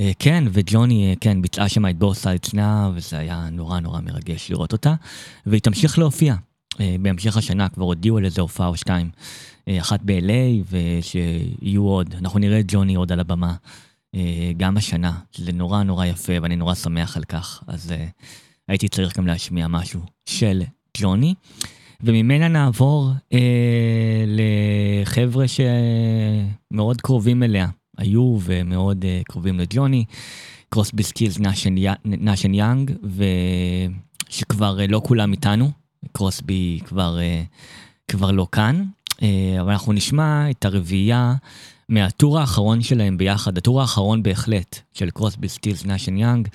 [0.00, 4.72] אה, כן, וג'וני, כן, ביצעה שם את בוס אצנה, וזה היה נורא נורא מרגש לראות
[4.72, 4.94] אותה.
[5.46, 6.34] והיא תמשיך להופיע.
[7.00, 9.10] בהמשך השנה כבר הודיעו על איזה הופעה או שתיים.
[9.70, 12.14] אחת ב-LA, ושיהיו עוד.
[12.18, 13.54] אנחנו נראה את ג'וני עוד על הבמה
[14.56, 17.62] גם השנה, שזה נורא נורא יפה, ואני נורא שמח על כך.
[17.66, 17.94] אז
[18.68, 20.62] הייתי צריך גם להשמיע משהו של
[20.98, 21.34] ג'וני.
[22.02, 27.68] וממנה נעבור אה, לחבר'ה שמאוד קרובים אליה,
[27.98, 30.04] היו ומאוד אה, קרובים לג'וני,
[30.68, 31.38] Crosby, Stills,
[32.04, 32.92] Nash and Young,
[34.28, 35.70] ושכבר אה, לא כולם איתנו,
[36.12, 37.42] קרוסבי כבר, אה,
[38.08, 38.84] כבר לא כאן,
[39.22, 41.34] אה, אבל אנחנו נשמע את הרביעייה
[41.88, 46.48] מה-tour האחרון שלהם ביחד, ה-tour האחרון בהחלט של Crosby, Stills, Nash and Young.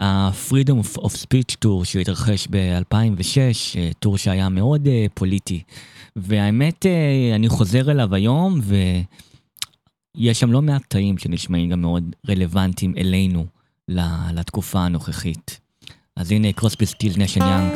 [0.00, 5.62] ה-Freedom of Speech Tour שהתרחש ב-2006, tour שהיה מאוד אה, פוליטי.
[6.16, 8.60] והאמת, אה, אני חוזר אליו היום,
[10.16, 13.46] ויש שם לא מעט קטעים שנשמעים גם מאוד רלוונטיים אלינו,
[14.34, 15.60] לתקופה הנוכחית.
[16.16, 17.72] אז הנה Crosby, Stills, Nash and Young,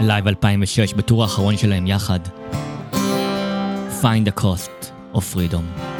[0.00, 2.20] לייב 2006, ב-tour האחרון שלהם יחד.
[4.02, 5.95] Find the cost of freedom.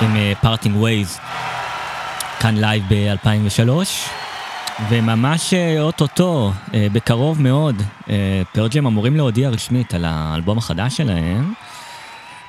[0.00, 1.18] עם Parting Ways,
[2.40, 3.70] כאן לייב ב-2003,
[4.90, 7.82] וממש אה, אוטוטו, אה, בקרוב מאוד,
[8.52, 11.54] Pearl Jam אמורים להודיע רשמית על האלבום החדש שלהם.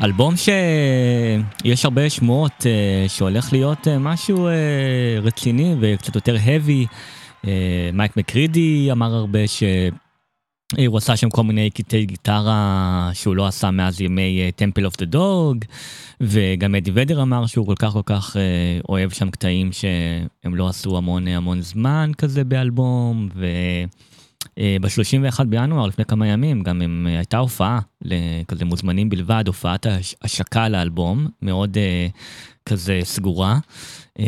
[0.04, 4.54] אלבום שיש הרבה שמועות אה, שהולך להיות אה, משהו אה,
[5.22, 6.88] רציני וקצת יותר heavy.
[7.48, 9.64] אה, מייק מקרידי אמר הרבה ש...
[10.80, 14.98] אה, הוא עשה שם כל מיני קטעי גיטרה שהוא לא עשה מאז ימי Temple of
[14.98, 15.58] the Dog,
[16.22, 18.42] וגם אדי ודר אמר שהוא כל כך כל כך אה,
[18.90, 24.60] אוהב שם קטעים שהם לא עשו המון המון זמן כזה באלבום, וב-31
[25.44, 30.70] בינואר, לפני כמה ימים, גם הם, אה, הייתה הופעה לכזה מוזמנים בלבד, הופעת הש- השקה
[30.70, 32.08] לאלבום, מאוד אה,
[32.66, 33.60] כזה סגורה.
[34.20, 34.26] אה,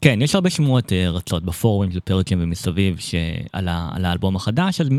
[0.00, 4.80] כן, יש הרבה שמועות אה, רצות בפורומים של פרג'ם ומסביב שעל ה- על האלבום החדש,
[4.80, 4.98] אז מ-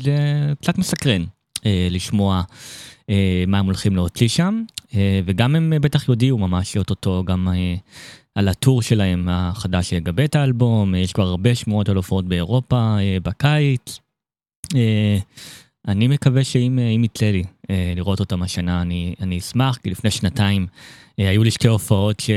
[0.00, 0.16] זה
[0.60, 1.24] קצת מסקרן
[1.66, 2.42] אה, לשמוע
[3.10, 4.83] אה, מה הם הולכים להוציא שם, אה,
[5.24, 7.74] וגם הם אה, בטח יודיעו ממש אוטוטו גם אה,
[8.34, 12.96] על הטור שלהם החדש שיגבה את האלבום, אה, יש כבר הרבה שמועות על הופעות באירופה
[12.98, 13.98] אה, בקיץ.
[14.74, 15.18] אה,
[15.88, 19.90] אני מקווה שאם אה, אם יצא לי אה, לראות אותם השנה, אני, אני אשמח, כי
[19.90, 20.66] לפני שנתיים
[21.18, 22.30] אה, היו לי שתי הופעות ש,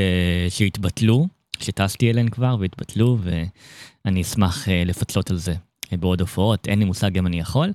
[0.50, 1.28] שהתבטלו,
[1.60, 3.18] שטסתי אליהן כבר והתבטלו,
[4.06, 5.58] ואני אשמח אה, לפצות על זה אה,
[5.96, 7.72] בעוד הופעות, אין לי מושג אם אני יכול,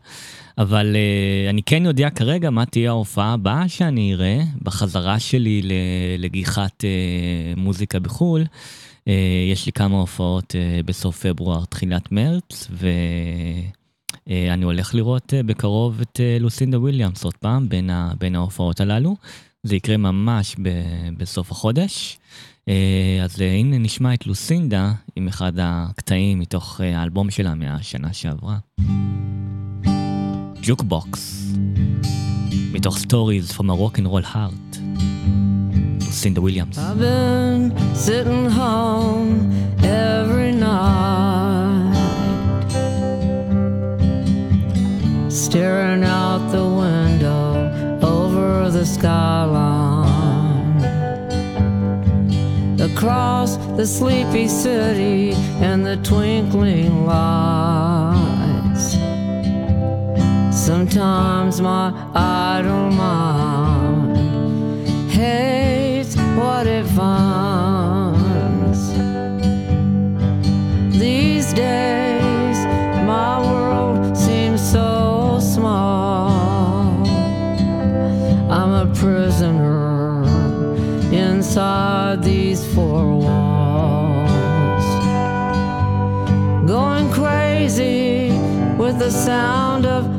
[0.59, 5.62] אבל אה, אני כן יודע כרגע מה תהיה ההופעה הבאה שאני אראה בחזרה שלי
[6.18, 6.90] לגיחת אה,
[7.56, 8.44] מוזיקה בחו"ל.
[9.09, 9.14] אה,
[9.52, 12.89] יש לי כמה הופעות בסוף פברואר, תחילת מרץ, ו...
[14.30, 17.68] אה, אני הולך לראות בקרוב את לוסינדה וויליאמס עוד פעם
[18.18, 19.16] בין, ההופעות הללו.
[19.62, 20.56] זה יקרה ממש
[21.16, 22.18] בסוף החודש.
[22.66, 28.56] אז אה, הנה נשמע את לוסינדה עם אחד הקטעים מתוך אה, האלבום שלה מהשנה שעברה.
[30.62, 31.52] ג'וקבוקס,
[32.72, 34.78] מתוך Stories from a Rock and Roll Heart.
[36.06, 36.78] לוסינדה וויליאמס.
[36.78, 39.30] I've been sitting home
[39.82, 41.97] every night,
[45.28, 47.44] staring out the window
[48.14, 49.91] over the skyline.
[52.82, 58.96] Across the sleepy city and the twinkling lights.
[60.50, 64.16] Sometimes my idle mind
[65.12, 67.81] hates what it finds.
[89.12, 90.11] Sound of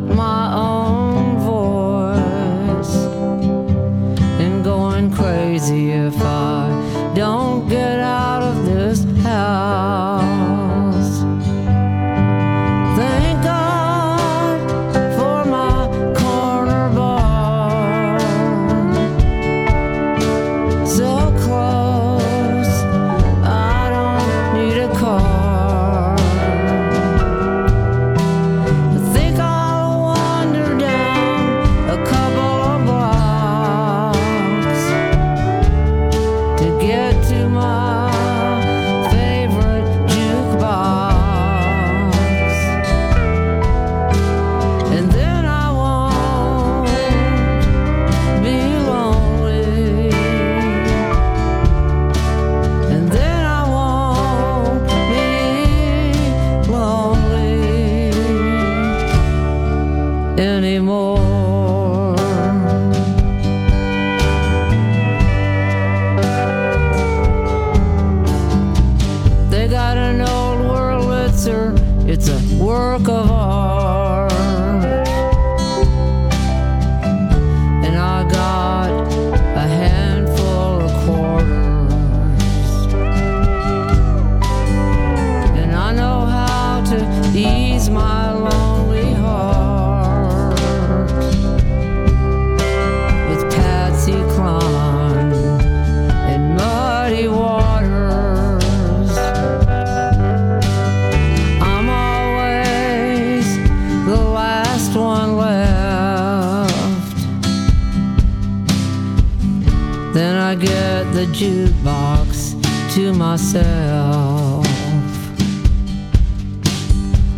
[113.33, 114.63] myself.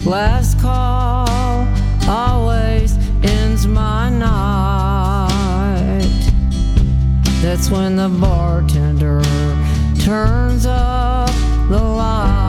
[0.05, 1.65] Last call
[2.05, 5.31] always ends my night.
[7.41, 9.21] That's when the bartender
[10.01, 11.29] turns up
[11.69, 12.44] the lights.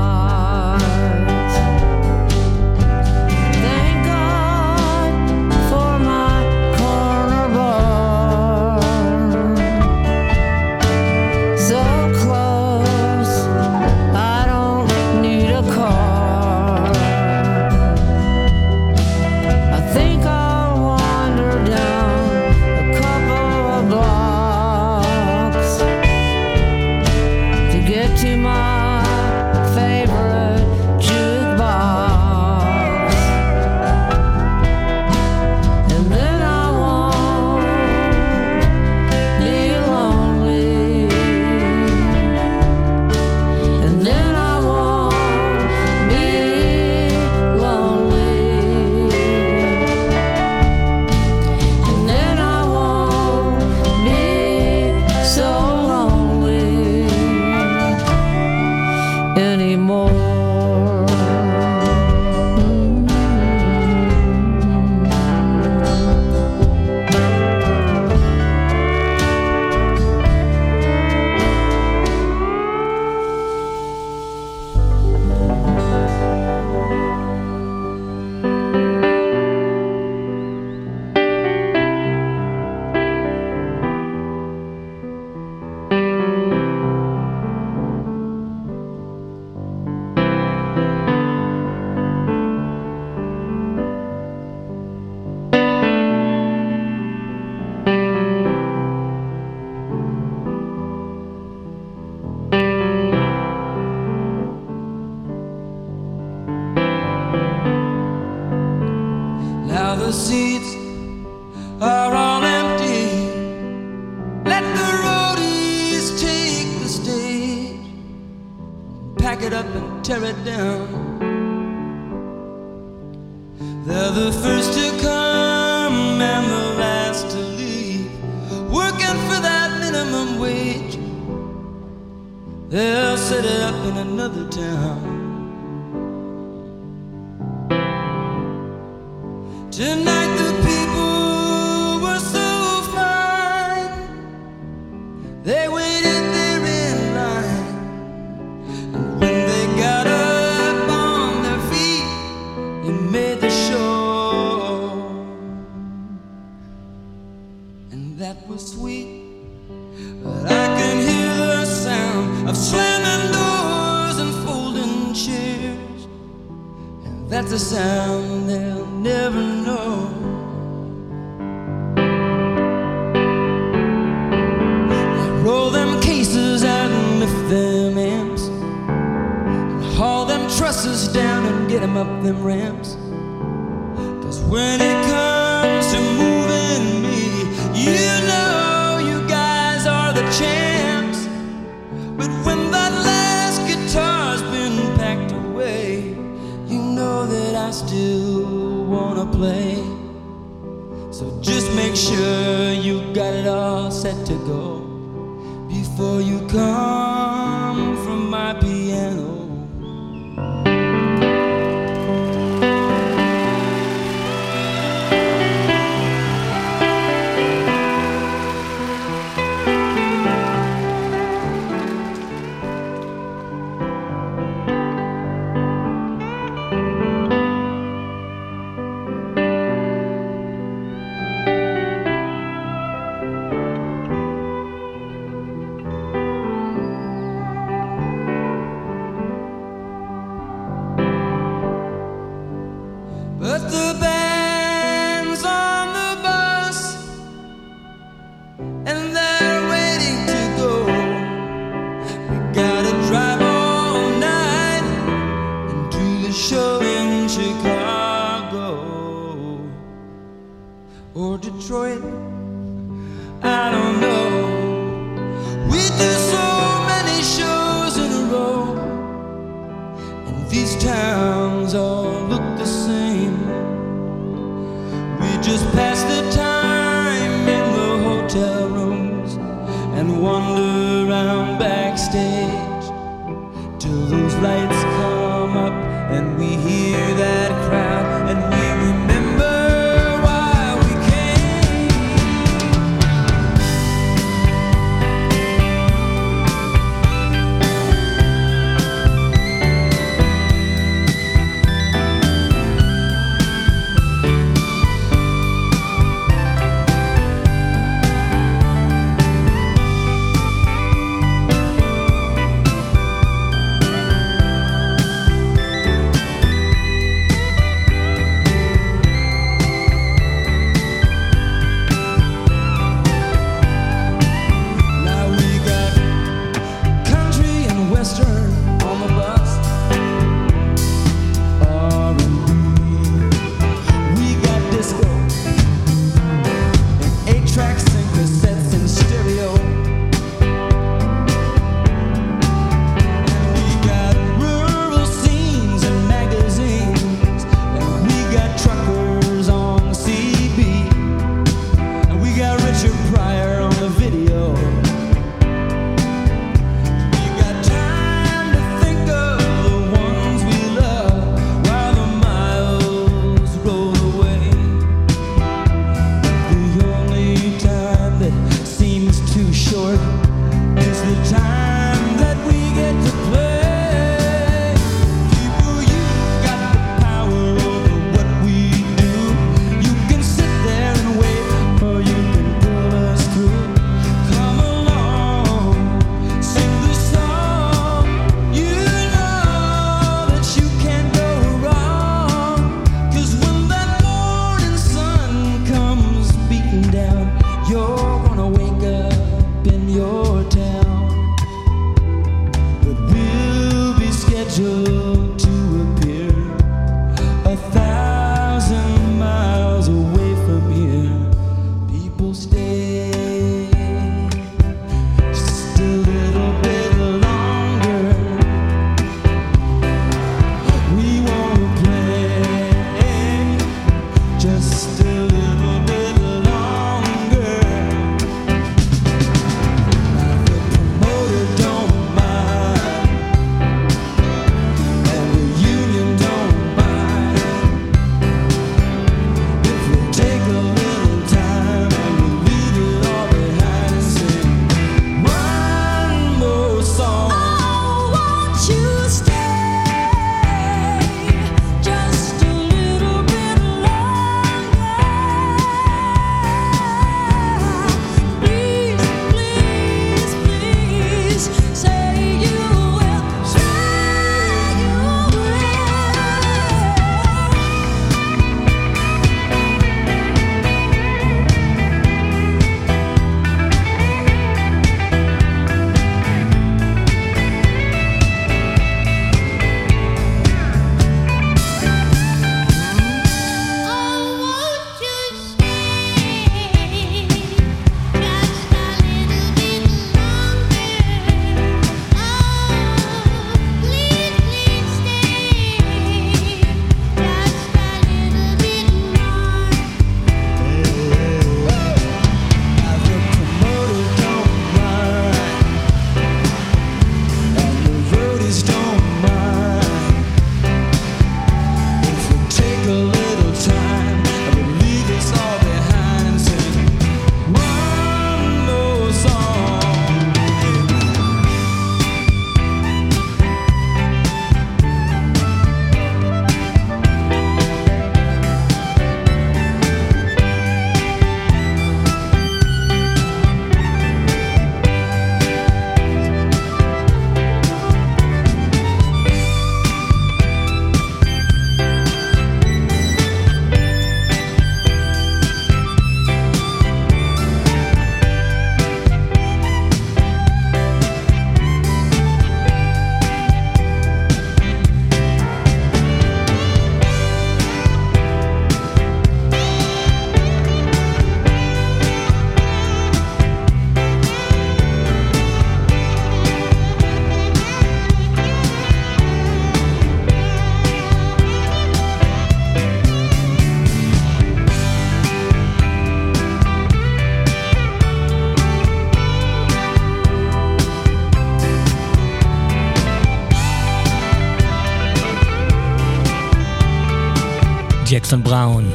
[588.16, 588.90] ג'קסון בראון,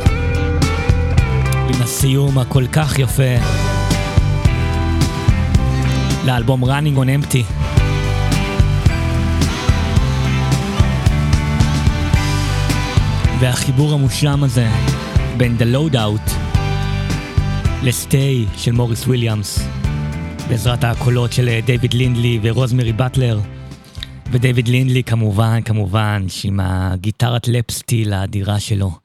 [1.67, 3.23] עם הסיום הכל כך יפה
[6.25, 7.43] לאלבום Running on Empty.
[13.39, 14.67] והחיבור המושלם הזה
[15.37, 16.31] בין The Loadout
[17.83, 19.59] לסטי של מוריס וויליאמס
[20.49, 23.39] בעזרת הקולות של דיוויד לינדלי ורוזמרי באטלר
[24.31, 29.00] ודייוויד לינדלי כמובן, כמובן, שעם הגיטרת לפסטיל האדירה שלו.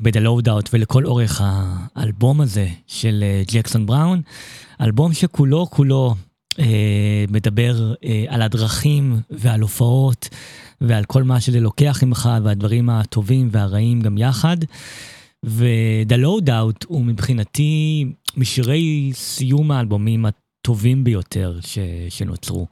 [0.00, 4.22] ב-The Loadout ולכל אורך האלבום הזה של אה, ג'קסון בראון,
[4.80, 6.14] אלבום שכולו כולו
[6.58, 10.28] אה, מדבר אה, על הדרכים ועל הופעות
[10.80, 14.56] ועל כל מה שזה לוקח ממך והדברים הטובים והרעים גם יחד.
[15.44, 18.04] ו-The Loadout הוא מבחינתי
[18.36, 21.78] משירי סיום האלבומים הטובים ביותר ש-
[22.08, 22.66] שנוצרו,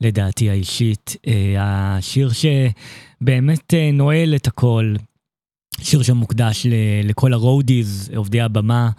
[0.00, 1.16] לדעתי האישית.
[1.26, 1.54] אה,
[1.96, 4.94] השיר שבאמת אה, נועל את הכל,
[5.82, 6.66] שיר שמוקדש
[7.04, 8.90] לכל הרודיז, עובדי הבמה,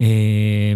[0.00, 0.72] אה,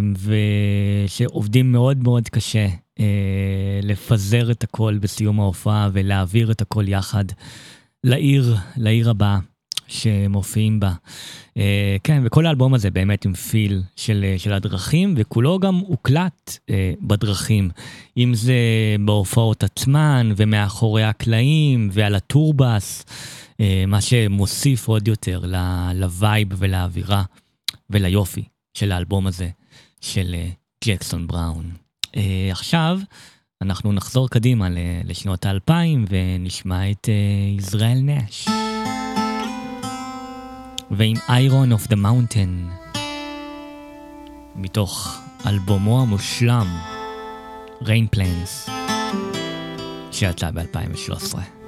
[1.05, 2.67] ושעובדים מאוד מאוד קשה
[2.99, 7.25] אה, לפזר את הכל בסיום ההופעה ולהעביר את הכל יחד
[8.03, 9.39] לעיר, לעיר הבאה.
[9.87, 10.93] שמופיעים בה.
[11.57, 16.57] אה, כן, וכל האלבום הזה באמת עם פיל של, אה, של הדרכים, וכולו גם הוקלט
[16.69, 17.69] אה, בדרכים.
[18.17, 18.55] אם זה
[19.05, 23.05] בהופעות עצמן, ומאחורי הקלעים, ועל ה tour bus,
[23.59, 25.41] אה, מה שמוסיף עוד יותר
[25.95, 27.23] ל vibe ולאווירה
[27.89, 28.43] וליופי
[28.73, 29.49] של האלבום הזה
[30.01, 30.35] של
[30.85, 31.71] ג'קסון בראון.
[32.15, 32.99] אה, עכשיו,
[33.61, 34.67] אנחנו נחזור קדימה
[35.05, 37.09] לשנות האלפיים ונשמע את
[37.57, 38.47] ישראל נש.
[40.91, 42.67] ועם Iron of the Mountain,
[44.55, 46.67] מתוך אלבומו המושלם,
[47.81, 48.71] Rain Plans,
[50.11, 51.62] שיצא ב-2013.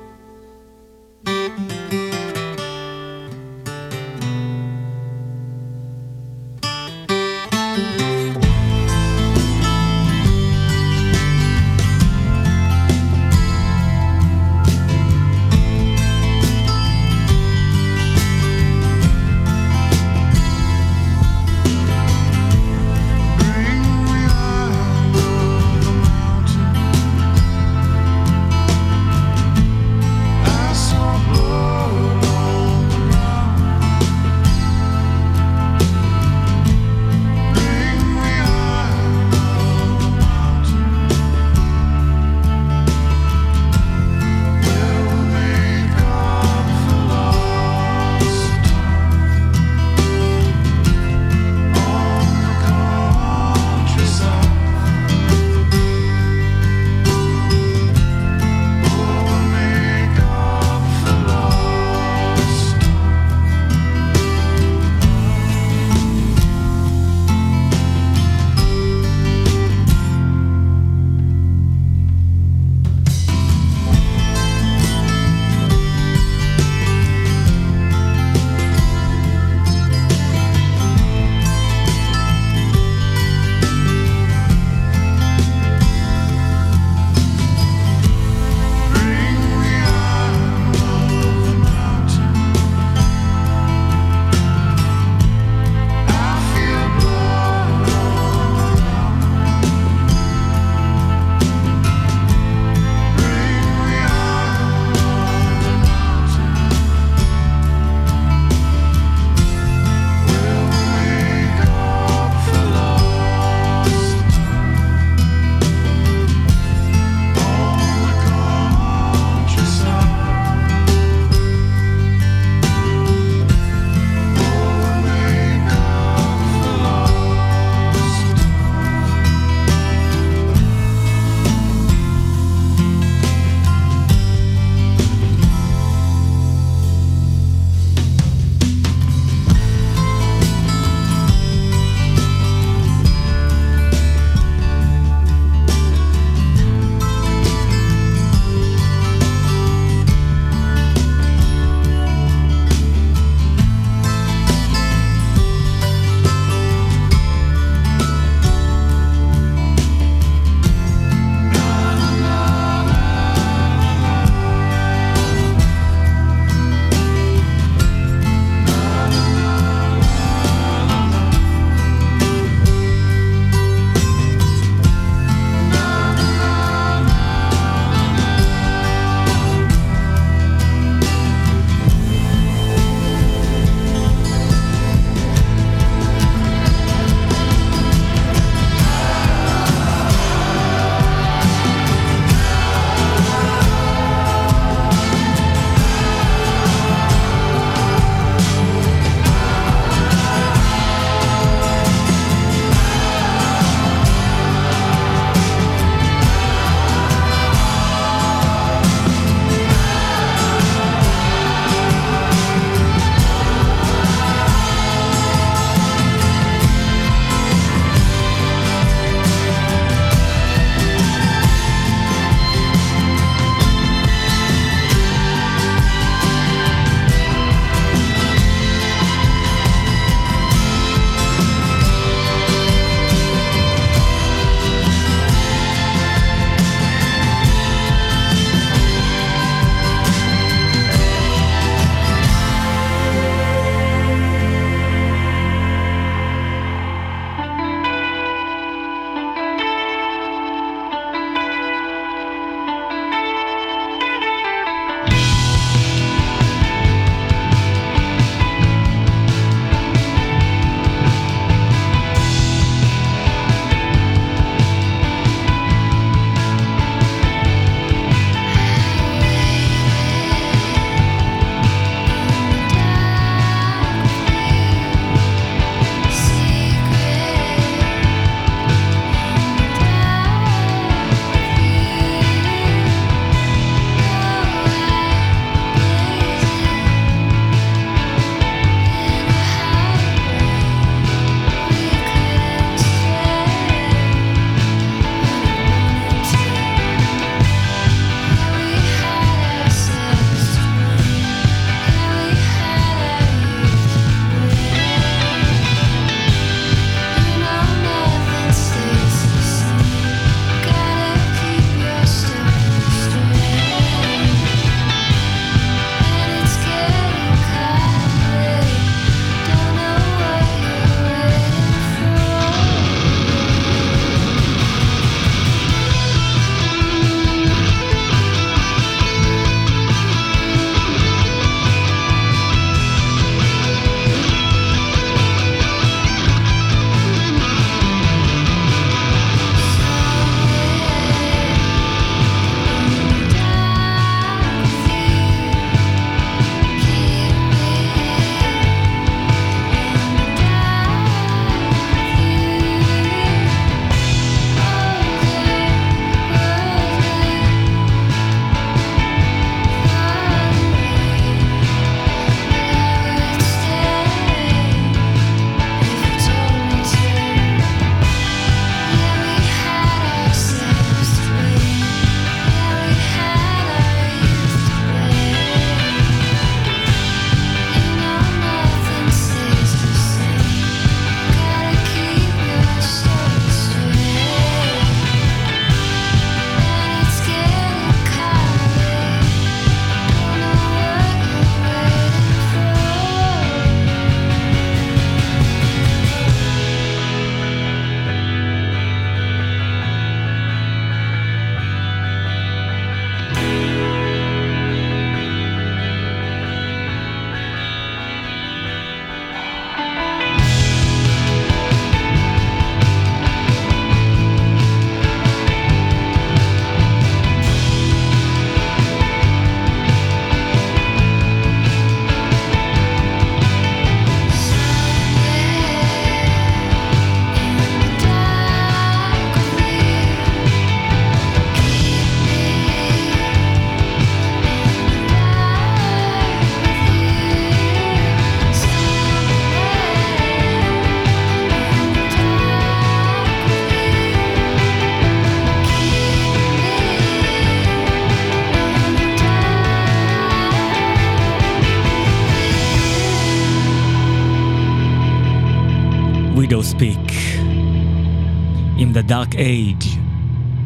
[459.35, 459.85] Age,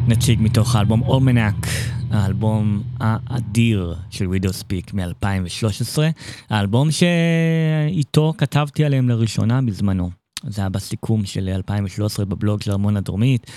[0.08, 1.66] נציג מתוך האלבום אולמנק,
[2.10, 5.98] האלבום האדיר של וידאו ספיק מ-2013,
[6.50, 10.10] האלבום שאיתו כתבתי עליהם לראשונה בזמנו.
[10.46, 13.50] זה היה בסיכום של 2013 בבלוג של ארמון הדרומית,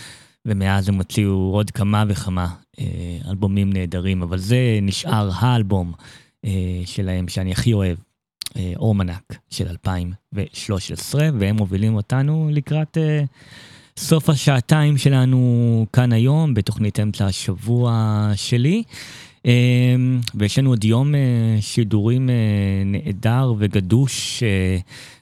[0.46, 2.48] ומאז הם הוציאו עוד כמה וכמה
[2.80, 2.86] אה,
[3.30, 5.94] אלבומים נהדרים, אבל זה נשאר האלבום
[6.46, 7.98] אה, שלהם שאני הכי אוהב,
[8.56, 13.24] אה, אורמנק של 2013, והם מובילים אותנו לקראת אה,
[13.98, 18.84] סוף השעתיים שלנו כאן היום, בתוכנית אמצע השבוע שלי.
[19.46, 19.96] אה,
[20.36, 22.36] ויש לנו עוד יום אה, שידורים אה,
[22.86, 24.78] נהדר וגדוש אה,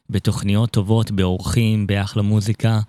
[0.09, 2.79] בתוכניות טובות, באורחים, באחלה מוזיקה.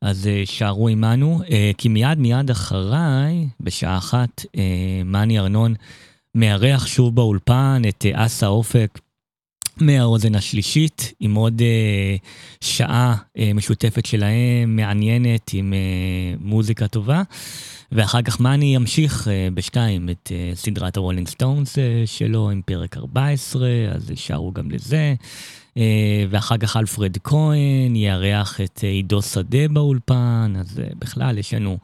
[0.00, 1.40] אז שערו עמנו,
[1.78, 4.44] כי מיד מיד אחריי, בשעה אחת,
[5.04, 5.74] מני ארנון
[6.34, 8.98] מארח שוב באולפן את אסה אופק
[9.80, 12.16] מהאוזן השלישית, עם עוד אה,
[12.60, 17.22] שעה אה, משותפת שלהם, מעניינת, עם אה, מוזיקה טובה.
[17.92, 22.96] ואחר כך מני ימשיך אה, בשתיים את אה, סדרת הרולינג סטונס אה, שלו עם פרק
[22.96, 25.14] 14, אז הישארו גם לזה.
[25.76, 31.54] אה, ואחר כך אלפרד כהן יארח את אה, עידו שדה באולפן, אז אה, בכלל יש
[31.54, 31.78] לנו,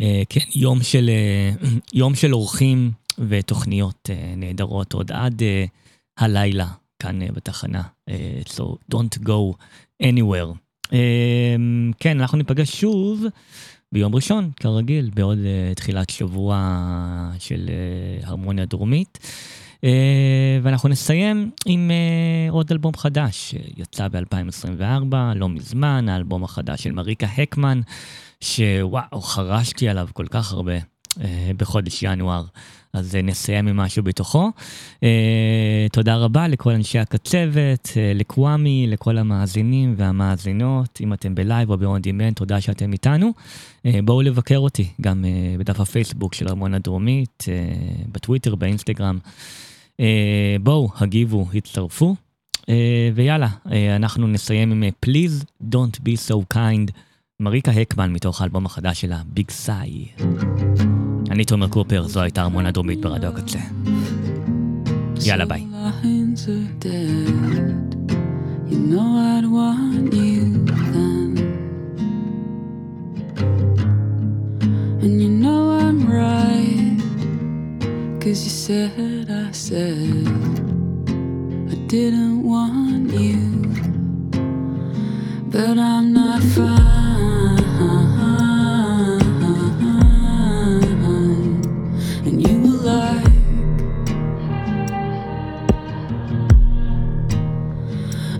[0.00, 1.68] אה, כן, יום של, אה,
[2.00, 2.90] יום של אורחים
[3.28, 5.64] ותוכניות אה, נהדרות עוד עד אה,
[6.18, 6.66] הלילה
[6.98, 7.82] כאן אה, בתחנה.
[8.08, 9.54] אה, So don't go
[10.02, 10.54] anywhere.
[10.92, 11.56] אה,
[12.00, 13.24] כן, אנחנו ניפגש שוב
[13.92, 15.38] ביום ראשון, כרגיל, בעוד
[15.76, 16.56] תחילת שבוע
[17.38, 17.70] של
[18.22, 19.18] הרמוניה דרומית.
[20.62, 21.90] ואנחנו נסיים עם
[22.50, 27.80] עוד אלבום חדש שיצא ב-2024, לא מזמן, האלבום החדש של מריקה הקמן,
[28.40, 30.72] שוואו, חרשתי עליו כל כך הרבה
[31.56, 32.44] בחודש ינואר,
[32.96, 34.50] אז uh, נסיים עם משהו בתוכו.
[34.94, 35.00] Uh,
[35.92, 42.00] תודה רבה לכל אנשי הקצבת, uh, לקוואמי, לכל המאזינים והמאזינות, אם אתם בלייב או ב-on
[42.00, 43.32] demand, תודה שאתם איתנו.
[44.04, 45.24] בואו לבקר אותי, גם
[45.58, 47.44] בדף הפייסבוק של ארמון הדרומית,
[48.12, 49.18] בטוויטר, באינסטגרם.
[50.62, 52.16] בואו, הגיבו, הצטרפו.
[53.14, 53.48] ויאללה,
[53.96, 56.90] אנחנו נסיים עם Please Don't Be So Kind,
[57.40, 60.06] מריקה הקמן מתוך האלבום החדש שלה, ביג סאי.
[61.36, 63.58] אני תומר קופר, זו הייתה ארמון הדרומית ברדיו הקצה.
[65.26, 65.66] יאללה ביי.
[68.70, 71.30] You know I'd want you then.
[75.02, 76.98] And you know I'm right.
[78.22, 80.26] Cause you said I said
[81.72, 83.42] I didn't want you.
[85.52, 88.15] But I'm not fine.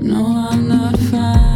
[0.06, 1.55] No, I'm not fine.